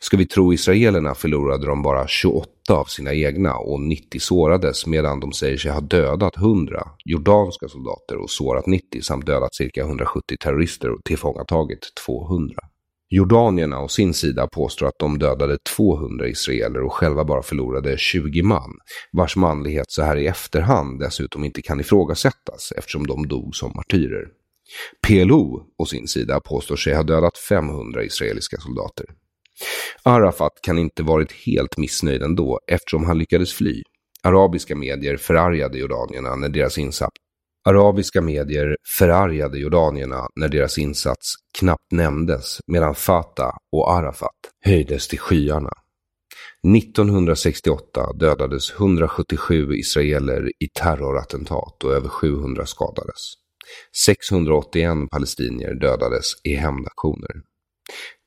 [0.00, 5.20] Ska vi tro israelerna förlorade de bara 28 av sina egna och 90 sårades medan
[5.20, 10.36] de säger sig ha dödat 100 jordanska soldater och sårat 90 samt dödat cirka 170
[10.40, 12.54] terrorister och tillfångatagit 200.
[13.14, 18.42] Jordanierna å sin sida påstår att de dödade 200 israeler och själva bara förlorade 20
[18.42, 18.72] man,
[19.12, 24.26] vars manlighet så här i efterhand dessutom inte kan ifrågasättas eftersom de dog som martyrer.
[25.06, 29.06] PLO å sin sida påstår sig ha dödat 500 israeliska soldater.
[30.02, 33.82] Arafat kan inte varit helt missnöjd ändå eftersom han lyckades fly.
[34.22, 37.16] Arabiska medier förargade jordanierna när deras insats
[37.64, 45.18] Arabiska medier förargade jordanierna när deras insats knappt nämndes medan Fatah och Arafat höjdes till
[45.18, 45.70] skyarna.
[46.76, 53.32] 1968 dödades 177 israeler i terrorattentat och över 700 skadades.
[54.04, 57.42] 681 palestinier dödades i hämndaktioner.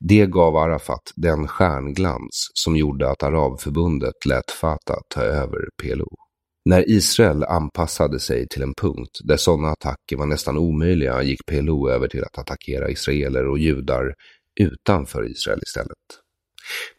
[0.00, 6.25] Det gav Arafat den stjärnglans som gjorde att Arabförbundet lät Fatah ta över PLO.
[6.68, 11.90] När Israel anpassade sig till en punkt där sådana attacker var nästan omöjliga gick PLO
[11.90, 14.14] över till att attackera israeler och judar
[14.60, 15.98] utanför Israel istället.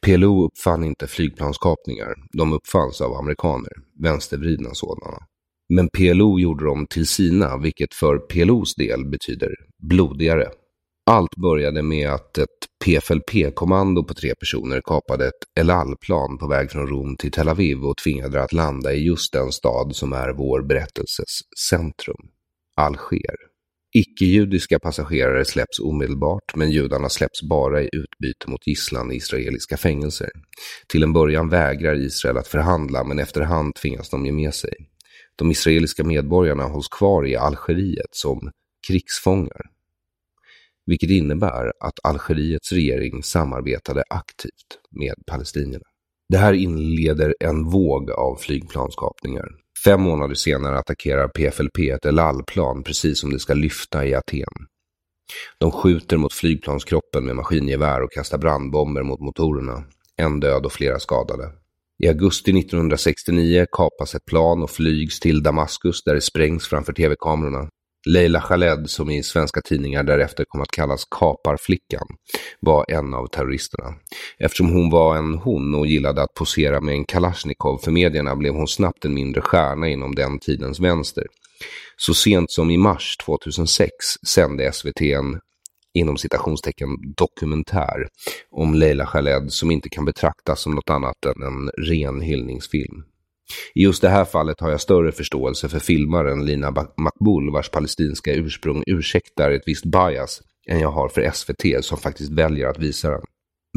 [0.01, 3.71] PLO uppfann inte flygplanskapningar, de uppfanns av amerikaner,
[4.03, 5.17] vänstervridna sådana.
[5.69, 10.47] Men PLO gjorde dem till sina, vilket för PLOs del betyder blodigare.
[11.09, 12.47] Allt började med att ett
[12.85, 17.83] PFLP-kommando på tre personer kapade ett El Al-plan på väg från Rom till Tel Aviv
[17.83, 21.39] och tvingade att landa i just den stad som är vår berättelses
[21.69, 22.29] centrum,
[22.75, 23.35] Alger.
[23.93, 30.29] Icke-judiska passagerare släpps omedelbart, men judarna släpps bara i utbyte mot gisslan i israeliska fängelser.
[30.87, 34.73] Till en början vägrar Israel att förhandla, men efterhand tvingas de ge med sig.
[35.35, 38.51] De israeliska medborgarna hålls kvar i Algeriet som
[38.87, 39.76] krigsfångar
[40.87, 45.85] vilket innebär att Algeriets regering samarbetade aktivt med palestinierna.
[46.29, 49.47] Det här inleder en våg av flygplanskapningar.
[49.85, 54.67] Fem månader senare attackerar PFLP ett El Al-plan precis som det ska lyfta i Aten.
[55.57, 59.83] De skjuter mot flygplanskroppen med maskingevär och kastar brandbomber mot motorerna.
[60.17, 61.51] En död och flera skadade.
[62.03, 67.69] I augusti 1969 kapas ett plan och flygs till Damaskus där det sprängs framför tv-kamerorna.
[68.05, 72.07] Leila Khaled, som i svenska tidningar därefter kom att kallas Kaparflickan,
[72.59, 73.95] var en av terroristerna.
[74.39, 78.53] Eftersom hon var en hon och gillade att posera med en Kalashnikov för medierna blev
[78.53, 81.23] hon snabbt en mindre stjärna inom den tidens vänster.
[81.97, 83.91] Så sent som i mars 2006
[84.27, 85.39] sände SVT en
[85.93, 88.07] inom citationstecken dokumentär
[88.51, 93.03] om Leila Khaled som inte kan betraktas som något annat än en ren hyllningsfilm.
[93.75, 98.33] I just det här fallet har jag större förståelse för filmaren Lina Makbul vars palestinska
[98.33, 103.09] ursprung ursäktar ett visst bias än jag har för SVT som faktiskt väljer att visa
[103.09, 103.21] den.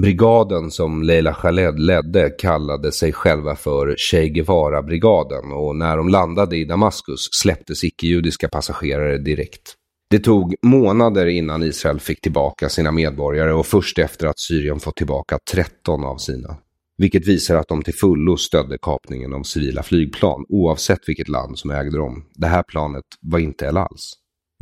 [0.02, 6.56] Brigaden som Leila Khaled ledde kallade sig själva för Che Guevara-brigaden och när de landade
[6.56, 9.74] i Damaskus släpptes icke-judiska passagerare direkt.
[10.10, 14.96] Det tog månader innan Israel fick tillbaka sina medborgare och först efter att Syrien fått
[14.96, 16.56] tillbaka 13 av sina.
[17.00, 21.70] Vilket visar att de till fullo stödde kapningen av civila flygplan oavsett vilket land som
[21.70, 22.24] ägde dem.
[22.34, 24.14] Det här planet var inte El Als.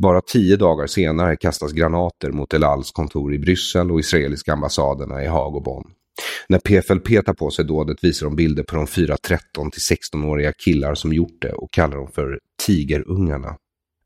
[0.03, 5.23] Bara tio dagar senare kastas granater mot El Als kontor i Bryssel och israeliska ambassaderna
[5.23, 5.91] i Haag och Bonn.
[6.49, 10.53] När PFLP tar på sig dådet visar de bilder på de fyra 13 till 16-åriga
[10.53, 13.55] killar som gjort det och kallar dem för tigerungarna.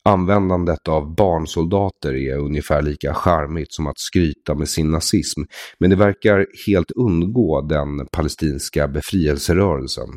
[0.05, 5.41] Användandet av barnsoldater är ungefär lika charmigt som att skryta med sin nazism,
[5.79, 10.09] men det verkar helt undgå den palestinska befrielserörelsen.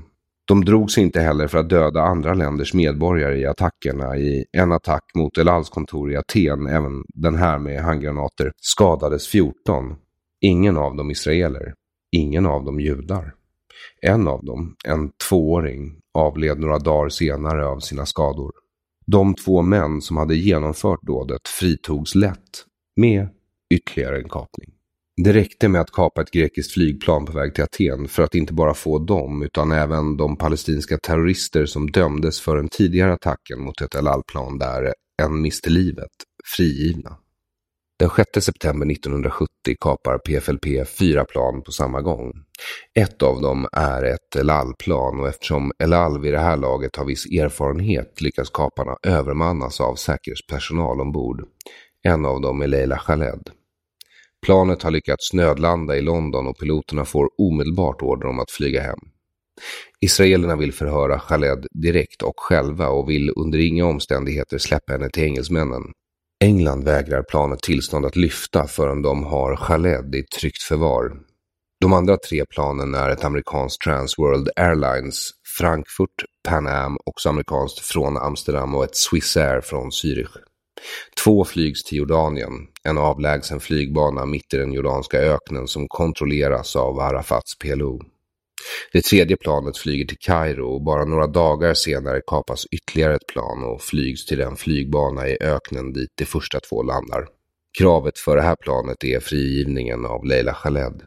[0.48, 4.16] De drog sig inte heller för att döda andra länders medborgare i attackerna.
[4.16, 9.28] I en attack mot El Als kontor i Aten, även den här med handgranater, skadades
[9.28, 9.54] 14.
[10.40, 11.74] Ingen av dem israeler.
[12.12, 13.32] Ingen av dem judar.
[14.02, 18.52] En av dem, en tvååring, avled några dagar senare av sina skador.
[19.06, 22.64] De två män som hade genomfört dådet fritogs lätt
[22.96, 23.28] med
[23.74, 24.72] ytterligare en kapning.
[25.22, 28.52] Det räckte med att kapa ett grekiskt flygplan på väg till Aten för att inte
[28.52, 33.80] bara få dem utan även de palestinska terrorister som dömdes för den tidigare attacken mot
[33.80, 36.10] ett El Al-plan där en miste livet
[36.56, 37.16] frigivna.
[37.98, 39.48] Den 6 september 1970
[39.80, 42.32] kapar PFLP fyra plan på samma gång.
[42.94, 46.96] Ett av dem är ett El Al-plan och eftersom El Al vid det här laget
[46.96, 51.44] har viss erfarenhet lyckas kaparna övermannas av säkerhetspersonal ombord.
[52.02, 53.50] En av dem är Leila Khaled.
[54.46, 59.00] Planet har lyckats nödlanda i London och piloterna får omedelbart order om att flyga hem.
[60.00, 65.22] Israelerna vill förhöra Khaled direkt och själva och vill under inga omständigheter släppa henne till
[65.22, 65.82] engelsmännen.
[66.44, 71.12] England vägrar planet tillstånd att lyfta förrän de har Khaled i tryggt förvar.
[71.80, 78.16] De andra tre planen är ett amerikanskt Transworld Airlines, Frankfurt, Pan Am, också amerikanskt från
[78.16, 80.36] Amsterdam och ett Swissair från Zürich.
[81.24, 87.00] Två flygs till Jordanien, en avlägsen flygbana mitt i den jordanska öknen som kontrolleras av
[87.00, 88.00] Arafats PLO.
[88.92, 93.64] Det tredje planet flyger till Kairo och bara några dagar senare kapas ytterligare ett plan
[93.64, 97.26] och flygs till den flygbana i öknen dit de första två landar.
[97.78, 101.02] Kravet för det här planet är frigivningen av Leila Khaled.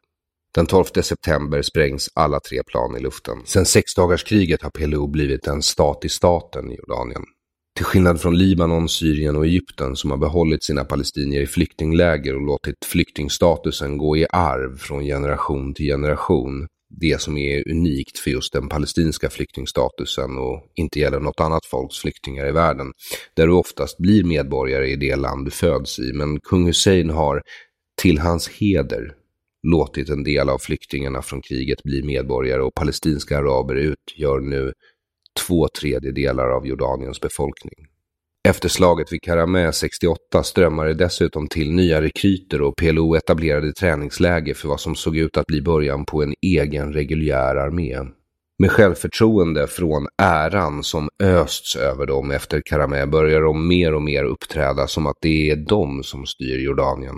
[0.56, 3.38] Den 12 september sprängs alla tre plan i luften.
[3.46, 7.24] Sedan sexdagarskriget har PLO blivit en stat i staten i Jordanien.
[7.76, 12.42] Till skillnad från Libanon, Syrien och Egypten som har behållit sina palestinier i flyktingläger och
[12.42, 18.54] låtit flyktingstatusen gå i arv från generation till generation det som är unikt för just
[18.54, 22.94] den palestinska flyktingstatusen och inte gäller något annat folks flyktingar i världen,
[23.34, 26.14] där du oftast blir medborgare i det land du föds i.
[26.14, 27.42] Men kung Hussein har,
[28.02, 29.16] till hans heder,
[29.68, 34.74] låtit en del av flyktingarna från kriget bli medborgare och palestinska araber utgör nu
[35.48, 37.86] två tredjedelar av Jordaniens befolkning.
[38.48, 44.68] Efter slaget vid Karameh 68 strömmade dessutom till nya rekryter och PLO etablerade träningsläger för
[44.68, 47.98] vad som såg ut att bli början på en egen reguljär armé.
[48.60, 54.24] Med självförtroende från äran som östs över dem efter Karameh börjar de mer och mer
[54.24, 57.16] uppträda som att det är de som styr Jordanien.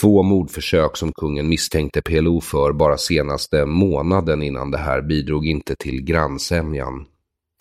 [0.00, 5.76] Två mordförsök som kungen misstänkte PLO för bara senaste månaden innan det här bidrog inte
[5.76, 7.06] till grannsämjan.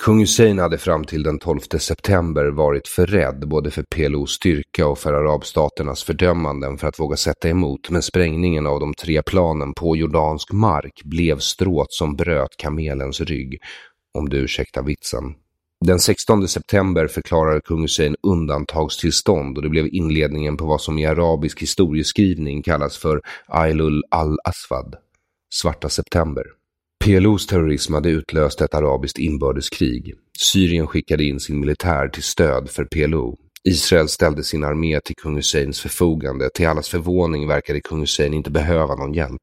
[0.02, 4.88] Kung Hussein hade fram till den 12 september varit för rädd både för PLOs styrka
[4.88, 9.74] och för arabstaternas fördömanden för att våga sätta emot, men sprängningen av de tre planen
[9.74, 13.60] på jordansk mark blev stråt som bröt kamelens rygg,
[14.14, 15.24] om du ursäktar vitsen.
[15.86, 21.06] Den 16 september förklarade kung Hussein undantagstillstånd och det blev inledningen på vad som i
[21.06, 24.96] arabisk historieskrivning kallas för Ailul al-Aswad,
[25.54, 26.44] svarta september.
[27.04, 30.14] PLOs terrorism hade utlöst ett arabiskt inbördeskrig.
[30.40, 33.38] Syrien skickade in sin militär till stöd för PLO.
[33.64, 36.50] Israel ställde sin armé till kung Husseins förfogande.
[36.54, 39.42] Till allas förvåning verkade kung Hussein inte behöva någon hjälp.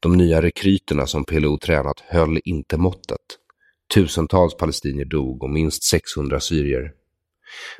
[0.00, 3.20] De nya rekryterna som PLO tränat höll inte måttet.
[3.94, 6.90] Tusentals palestinier dog och minst 600 syrier.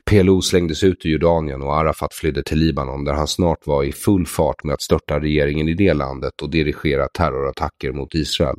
[0.04, 3.92] PLO slängdes ut ur Jordanien och Arafat flydde till Libanon där han snart var i
[3.92, 8.56] full fart med att störta regeringen i det landet och dirigera terrorattacker mot Israel.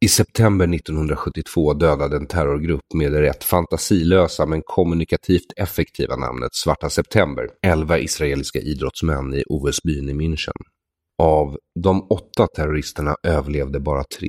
[0.00, 6.90] I september 1972 dödade en terrorgrupp med det rätt fantasilösa men kommunikativt effektiva namnet Svarta
[6.90, 10.54] September elva israeliska idrottsmän i OS-byn i München.
[11.22, 14.28] Av de åtta terroristerna överlevde bara tre.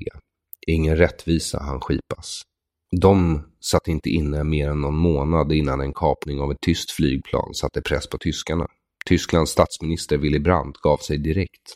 [0.68, 2.42] Ingen rättvisa han skipas.
[3.02, 7.54] De satt inte inne mer än någon månad innan en kapning av ett tyskt flygplan
[7.54, 8.68] satte press på tyskarna.
[9.06, 11.76] Tysklands statsminister Willy Brandt gav sig direkt.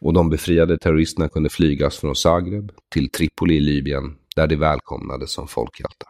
[0.00, 5.32] Och de befriade terroristerna kunde flygas från Zagreb till Tripoli i Libyen där de välkomnades
[5.32, 6.08] som folkhjältar.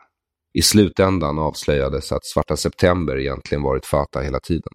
[0.54, 4.72] I slutändan avslöjades att Svarta September egentligen varit Fatah hela tiden.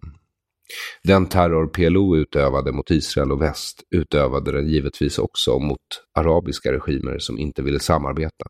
[1.04, 5.78] Den terror PLO utövade mot Israel och väst utövade den givetvis också mot
[6.18, 8.46] arabiska regimer som inte ville samarbeta.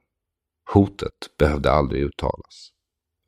[0.73, 2.69] Hotet behövde aldrig uttalas.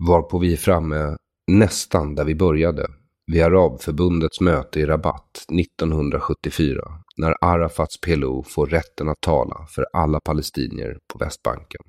[0.09, 1.16] Varpå vi är framme
[1.47, 2.87] nästan där vi började,
[3.27, 6.81] vid Arabförbundets möte i Rabat 1974,
[7.17, 11.81] när Arafats PLO får rätten att tala för alla palestinier på Västbanken.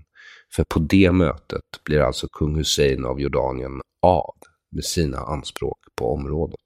[0.55, 4.33] För på det mötet blir alltså kung Hussein av Jordanien av
[4.71, 6.59] med sina anspråk på området.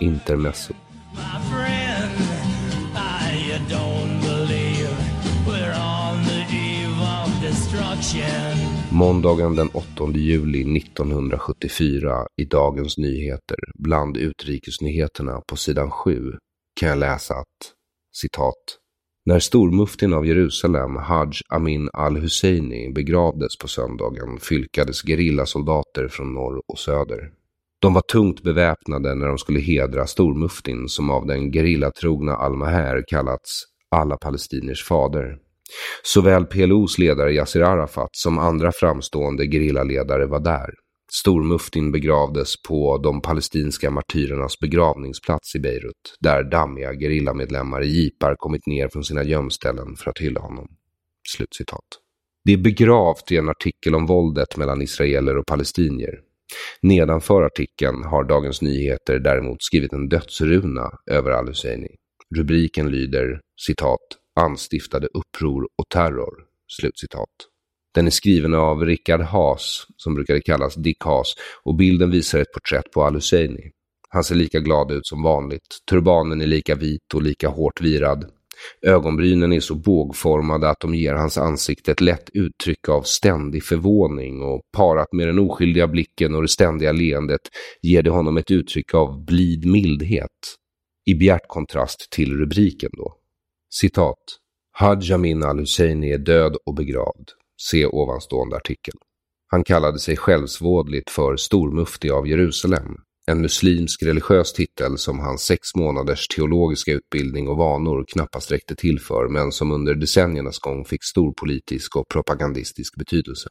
[0.00, 0.74] Intermezzo.
[8.98, 9.84] Måndagen den 8
[10.14, 16.32] juli 1974 i Dagens Nyheter bland utrikesnyheterna på sidan 7
[16.80, 17.72] kan jag läsa att
[18.16, 18.78] citat
[19.26, 26.78] när stormuftin av Jerusalem, Haj Amin al-Husseini, begravdes på söndagen fylkades gerillasoldater från norr och
[26.78, 27.30] söder.
[27.80, 33.62] De var tungt beväpnade när de skulle hedra stormuftin som av den gerillatrogna al-Maher kallats
[33.96, 35.47] alla palestiniers fader.
[36.02, 40.70] Såväl PLOs ledare Yasser Arafat som andra framstående gerillaledare var där.
[41.12, 48.66] Stormuftin begravdes på de palestinska martyrernas begravningsplats i Beirut, där dammiga gerillamedlemmar i jeepar kommit
[48.66, 50.68] ner från sina gömställen för att hylla honom.
[51.28, 51.84] Slutcitat.
[52.44, 56.20] Det är begravt i en artikel om våldet mellan israeler och palestinier.
[56.82, 61.88] Nedanför artikeln har Dagens Nyheter däremot skrivit en dödsruna över al-Husseini.
[62.36, 64.06] Rubriken lyder citat
[64.38, 66.34] anstiftade uppror och terror.
[66.72, 67.28] Slutcitat.
[67.94, 71.34] Den är skriven av Richard Haas, som brukade kallas Dick Haas,
[71.64, 73.70] och bilden visar ett porträtt på Al-Husseini.
[74.08, 75.78] Han ser lika glad ut som vanligt.
[75.90, 78.30] Turbanen är lika vit och lika hårt virad.
[78.86, 84.42] Ögonbrynen är så bågformade att de ger hans ansikte ett lätt uttryck av ständig förvåning
[84.42, 87.40] och parat med den oskyldiga blicken och det ständiga leendet
[87.82, 90.56] ger det honom ett uttryck av blid mildhet.
[91.10, 93.17] I bjärt kontrast till rubriken då.
[93.70, 94.18] Citat.
[94.72, 97.28] Haj Amin al-Husseini är död och begravd.
[97.62, 98.94] Se ovanstående artikel.
[99.46, 102.96] Han kallade sig självsvådligt för stormufti av Jerusalem,
[103.26, 109.00] en muslimsk religiös titel som hans sex månaders teologiska utbildning och vanor knappast räckte till
[109.00, 113.48] för, men som under decenniernas gång fick stor politisk och propagandistisk betydelse.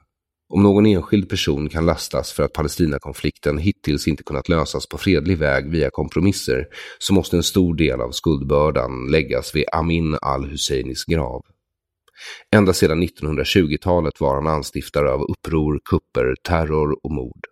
[0.50, 5.38] Om någon enskild person kan lastas för att Palestinakonflikten hittills inte kunnat lösas på fredlig
[5.38, 6.66] väg via kompromisser
[7.00, 11.42] så måste en stor del av skuldbördan läggas vid Amin al-Husseinis grav.
[12.56, 17.46] Ända sedan 1920-talet var han anstiftare av uppror, kupper, terror och mord.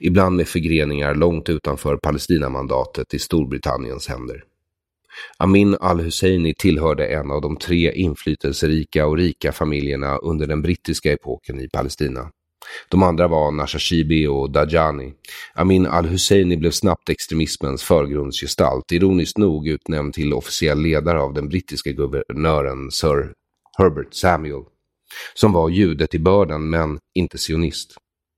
[0.00, 4.44] Ibland med förgreningar långt utanför Palestinamandatet i Storbritanniens händer.
[5.38, 11.60] Amin al-Husseini tillhörde en av de tre inflytelserika och rika familjerna under den brittiska epoken
[11.60, 12.30] i Palestina.
[12.88, 15.12] De andra var Nashashibi och Dajani.
[15.54, 21.90] Amin al-Husseini blev snabbt extremismens förgrundsgestalt, ironiskt nog utnämnd till officiell ledare av den brittiska
[21.92, 23.32] guvernören Sir
[23.78, 24.62] Herbert Samuel,
[25.34, 27.94] som var jude till bördan men inte sionist.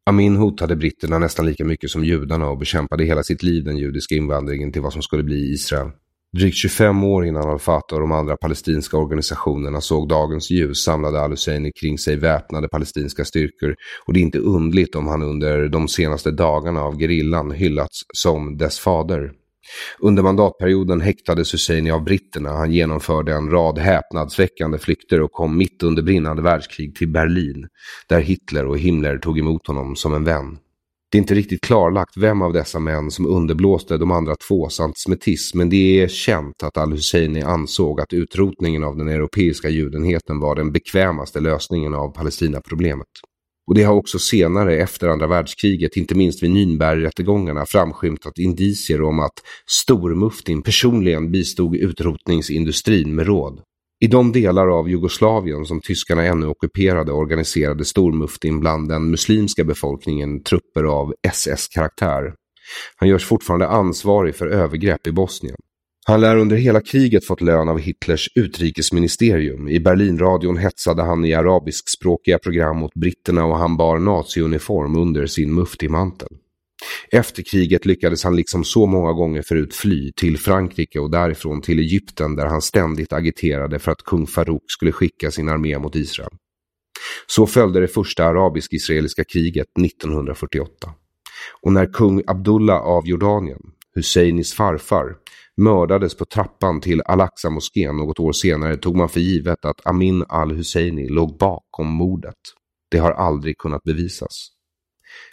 [0.06, 4.14] Amin hotade britterna nästan lika mycket som judarna och bekämpade hela sitt liv den judiska
[4.14, 5.90] invandringen till vad som skulle bli Israel.
[6.38, 11.72] Drygt 25 år innan al-Fatah och de andra palestinska organisationerna såg dagens ljus samlade al-Husseini
[11.80, 13.74] kring sig väpnade palestinska styrkor
[14.06, 18.56] och det är inte undligt om han under de senaste dagarna av gerillan hyllats som
[18.56, 19.32] dess fader.
[19.98, 22.50] Under mandatperioden häktades Husseini av britterna.
[22.50, 27.68] Han genomförde en rad häpnadsväckande flykter och kom mitt under brinnande världskrig till Berlin,
[28.08, 30.58] där Hitler och Himmler tog emot honom som en vän.
[31.12, 35.58] Det är inte riktigt klarlagt vem av dessa män som underblåste de andra tvås antisemitism,
[35.58, 40.72] men det är känt att al-Husseini ansåg att utrotningen av den europeiska judenheten var den
[40.72, 43.08] bekvämaste lösningen av Palestinaproblemet.
[43.66, 49.20] Och det har också senare efter andra världskriget, inte minst vid Nürnbergrättegångarna, framskymtat indicier om
[49.20, 53.60] att stormuftin personligen bistod utrotningsindustrin med råd.
[54.02, 60.42] I de delar av Jugoslavien som tyskarna ännu ockuperade organiserade stormuftin bland den muslimska befolkningen
[60.42, 62.34] trupper av SS-karaktär.
[62.96, 65.56] Han görs fortfarande ansvarig för övergrepp i Bosnien.
[66.06, 69.68] Han lär under hela kriget fått lön av Hitlers utrikesministerium.
[69.68, 75.54] I Berlinradion hetsade han i arabiskspråkiga program mot britterna och han bar naziuniform under sin
[75.54, 76.28] muftimantel.
[77.10, 81.78] Efter kriget lyckades han liksom så många gånger förut fly till Frankrike och därifrån till
[81.78, 86.32] Egypten där han ständigt agiterade för att kung Farouk skulle skicka sin armé mot Israel.
[87.26, 90.90] Så följde det första arabisk-israeliska kriget 1948.
[91.62, 93.60] Och när kung Abdullah av Jordanien,
[93.94, 95.16] Husseinis farfar,
[95.56, 101.08] mördades på trappan till Al-Aqsa-moskén något år senare tog man för givet att Amin al-Husseini
[101.08, 102.38] låg bakom mordet.
[102.90, 104.48] Det har aldrig kunnat bevisas.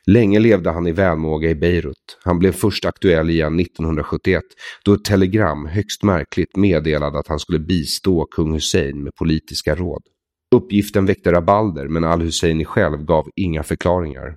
[0.05, 2.17] Länge levde han i välmåga i Beirut.
[2.23, 4.43] Han blev först aktuell igen 1971
[4.85, 10.03] då ett telegram högst märkligt meddelade att han skulle bistå kung Hussein med politiska råd.
[10.55, 14.35] Uppgiften väckte rabalder men al-Husseini själv gav inga förklaringar.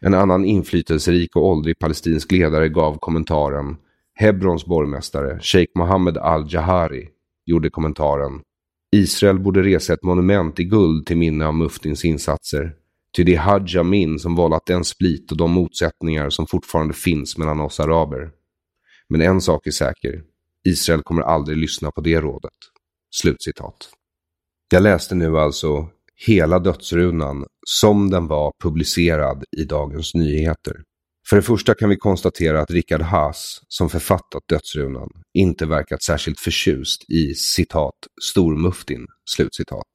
[0.00, 3.76] En annan inflytelserik och åldrig palestinsk ledare gav kommentaren
[4.14, 7.08] Hebrons borgmästare, Sheikh Mohammed al-Jahari,
[7.46, 8.40] gjorde kommentaren
[8.96, 12.74] Israel borde resa ett monument i guld till minne av muftins insatser.
[13.16, 17.38] Ty det är Haj Amin som vållat den split och de motsättningar som fortfarande finns
[17.38, 18.30] mellan oss araber.
[19.08, 20.22] Men en sak är säker.
[20.64, 22.52] Israel kommer aldrig lyssna på det rådet.
[23.14, 23.90] Slutcitat.
[24.70, 25.88] Jag läste nu alltså
[26.26, 30.82] hela dödsrunan som den var publicerad i Dagens Nyheter.
[31.28, 36.40] För det första kan vi konstatera att Richard Haas, som författat dödsrunan, inte verkat särskilt
[36.40, 39.86] förtjust i citat stormuftin, slutcitat.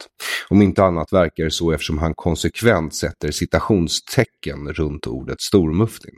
[0.50, 6.16] Om inte annat verkar det så eftersom han konsekvent sätter citationstecken runt ordet stormuftin.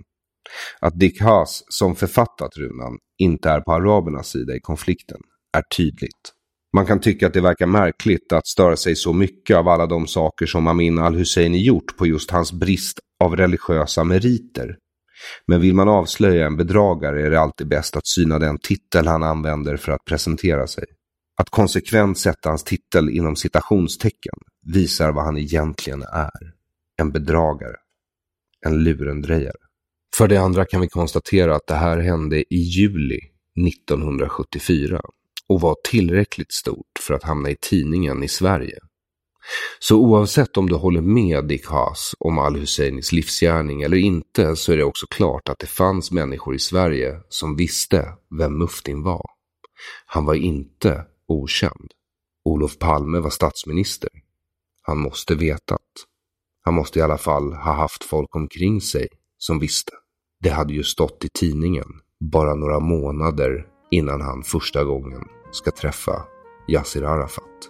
[0.82, 5.20] Att Dick Haas, som författat runan, inte är på arabernas sida i konflikten
[5.58, 6.34] är tydligt.
[6.76, 10.08] Man kan tycka att det verkar märkligt att störa sig så mycket av alla de
[10.08, 14.76] saker som Amin al-Husseini gjort på just hans brist av religiösa meriter
[15.48, 19.24] men vill man avslöja en bedragare är det alltid bäst att syna den titel han
[19.24, 20.86] använder för att presentera sig.
[21.38, 24.34] Att konsekvent sätta hans titel inom citationstecken
[24.74, 26.54] visar vad han egentligen är.
[26.98, 27.76] En bedragare.
[28.66, 29.58] En lurendrejare.
[30.16, 33.20] För det andra kan vi konstatera att det här hände i juli
[33.68, 35.02] 1974
[35.48, 38.78] och var tillräckligt stort för att hamna i tidningen i Sverige.
[39.80, 44.78] Så oavsett om du håller med Dick Haas om al-Husseinis livsgärning eller inte så är
[44.78, 49.26] det också klart att det fanns människor i Sverige som visste vem Muftin var.
[50.06, 51.92] Han var inte okänd.
[52.46, 54.10] Olof Palme var statsminister.
[54.82, 55.82] Han måste vetat.
[56.62, 59.08] Han måste i alla fall ha haft folk omkring sig
[59.38, 59.92] som visste.
[60.44, 61.88] Det hade ju stått i tidningen
[62.20, 66.24] bara några månader innan han första gången ska träffa
[66.68, 67.70] Yassir Arafat.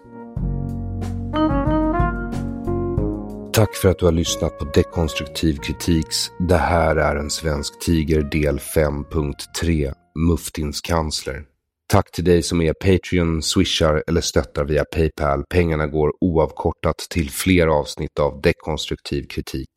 [3.60, 8.22] Tack för att du har lyssnat på Dekonstruktiv kritiks Det här är en svensk tiger
[8.22, 11.49] del 5.3 Muftins kansler.
[11.92, 15.44] Tack till dig som är Patreon, swishar eller stöttar via Paypal.
[15.50, 19.70] Pengarna går oavkortat till fler avsnitt av dekonstruktiv kritik.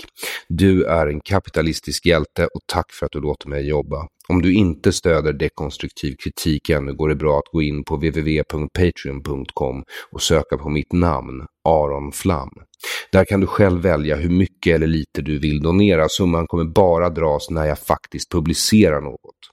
[0.48, 4.06] Du är en kapitalistisk hjälte och tack för att du låter mig jobba.
[4.28, 9.84] Om du inte stöder dekonstruktiv kritik ännu går det bra att gå in på www.patreon.com
[10.12, 12.50] och söka på mitt namn, Aron Flam.
[13.12, 16.08] Där kan du själv välja hur mycket eller lite du vill donera.
[16.08, 19.51] Summan kommer bara dras när jag faktiskt publicerar något.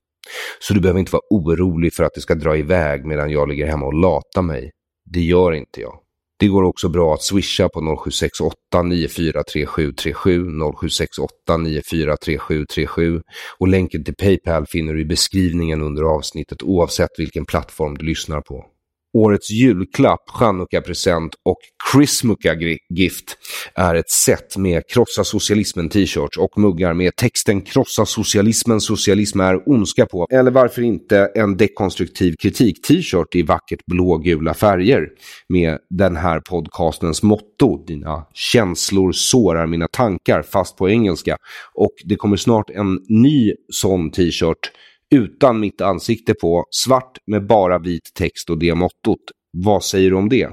[0.59, 3.67] Så du behöver inte vara orolig för att det ska dra iväg medan jag ligger
[3.67, 4.71] hemma och latar mig.
[5.05, 5.99] Det gör inte jag.
[6.39, 10.45] Det går också bra att swisha på 0768 943737
[10.79, 13.21] 0768 943737
[13.59, 18.41] och länken till Paypal finner du i beskrivningen under avsnittet oavsett vilken plattform du lyssnar
[18.41, 18.65] på
[19.13, 21.57] årets julklapp, chanukka-present och
[21.91, 23.37] chrismukka-gift
[23.75, 29.69] är ett set med Krossa Socialismen t-shirts och muggar med texten Krossa Socialismen, socialism är
[29.69, 30.27] ondska på.
[30.31, 35.07] Eller varför inte en dekonstruktiv kritik-t-shirt i vackert blågula färger
[35.49, 41.37] med den här podcastens motto, dina känslor sårar mina tankar, fast på engelska.
[41.73, 44.71] Och det kommer snart en ny sån t-shirt
[45.15, 49.19] utan mitt ansikte på, svart med bara vit text och det mottot.
[49.57, 50.49] Vad säger du om det?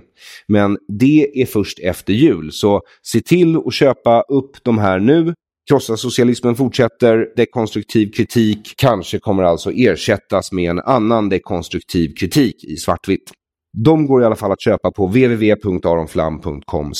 [0.49, 5.35] Men det är först efter jul, så se till att köpa upp de här nu.
[5.71, 12.77] Krossa socialismen fortsätter, dekonstruktiv kritik kanske kommer alltså ersättas med en annan dekonstruktiv kritik i
[12.77, 13.31] svartvitt.
[13.85, 16.93] De går i alla fall att köpa på www.aronflam.com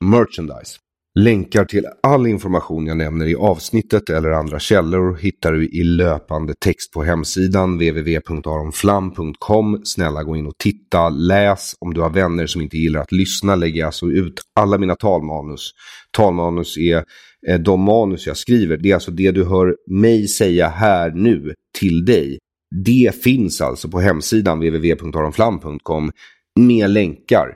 [0.00, 0.78] merchandise.
[1.18, 6.54] Länkar till all information jag nämner i avsnittet eller andra källor hittar du i löpande
[6.60, 9.80] text på hemsidan www.aronflam.com.
[9.84, 11.74] Snälla gå in och titta, läs.
[11.80, 14.94] Om du har vänner som inte gillar att lyssna lägger jag alltså ut alla mina
[14.94, 15.70] talmanus.
[16.10, 17.04] Talmanus är
[17.48, 18.76] eh, de manus jag skriver.
[18.76, 22.38] Det är alltså det du hör mig säga här nu till dig.
[22.84, 26.10] Det finns alltså på hemsidan www.aronflam.com
[26.60, 27.48] med länkar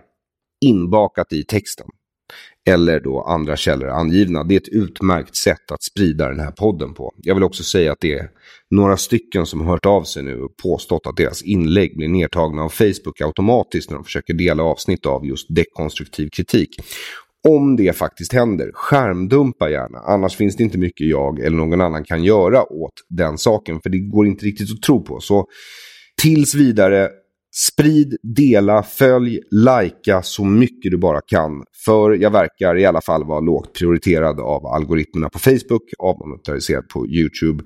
[0.64, 1.86] inbakat i texten
[2.68, 4.44] eller då andra källor angivna.
[4.44, 7.14] Det är ett utmärkt sätt att sprida den här podden på.
[7.16, 8.30] Jag vill också säga att det är
[8.70, 12.62] några stycken som har hört av sig nu och påstått att deras inlägg blir nedtagna
[12.62, 16.68] av Facebook automatiskt när de försöker dela avsnitt av just dekonstruktiv kritik.
[17.48, 19.98] Om det faktiskt händer, skärmdumpa gärna.
[19.98, 23.80] Annars finns det inte mycket jag eller någon annan kan göra åt den saken.
[23.80, 25.20] För det går inte riktigt att tro på.
[25.20, 25.46] Så
[26.22, 27.08] tills vidare,
[27.52, 31.64] Sprid, dela, följ, likea så mycket du bara kan.
[31.84, 37.06] För jag verkar i alla fall vara lågt prioriterad av algoritmerna på Facebook, avmonetariserad på
[37.06, 37.64] YouTube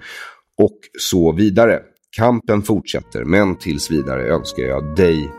[0.62, 1.80] och så vidare.
[2.16, 5.30] Kampen fortsätter, men tills vidare önskar jag dig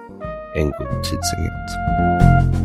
[0.56, 2.65] en god tidsenhet.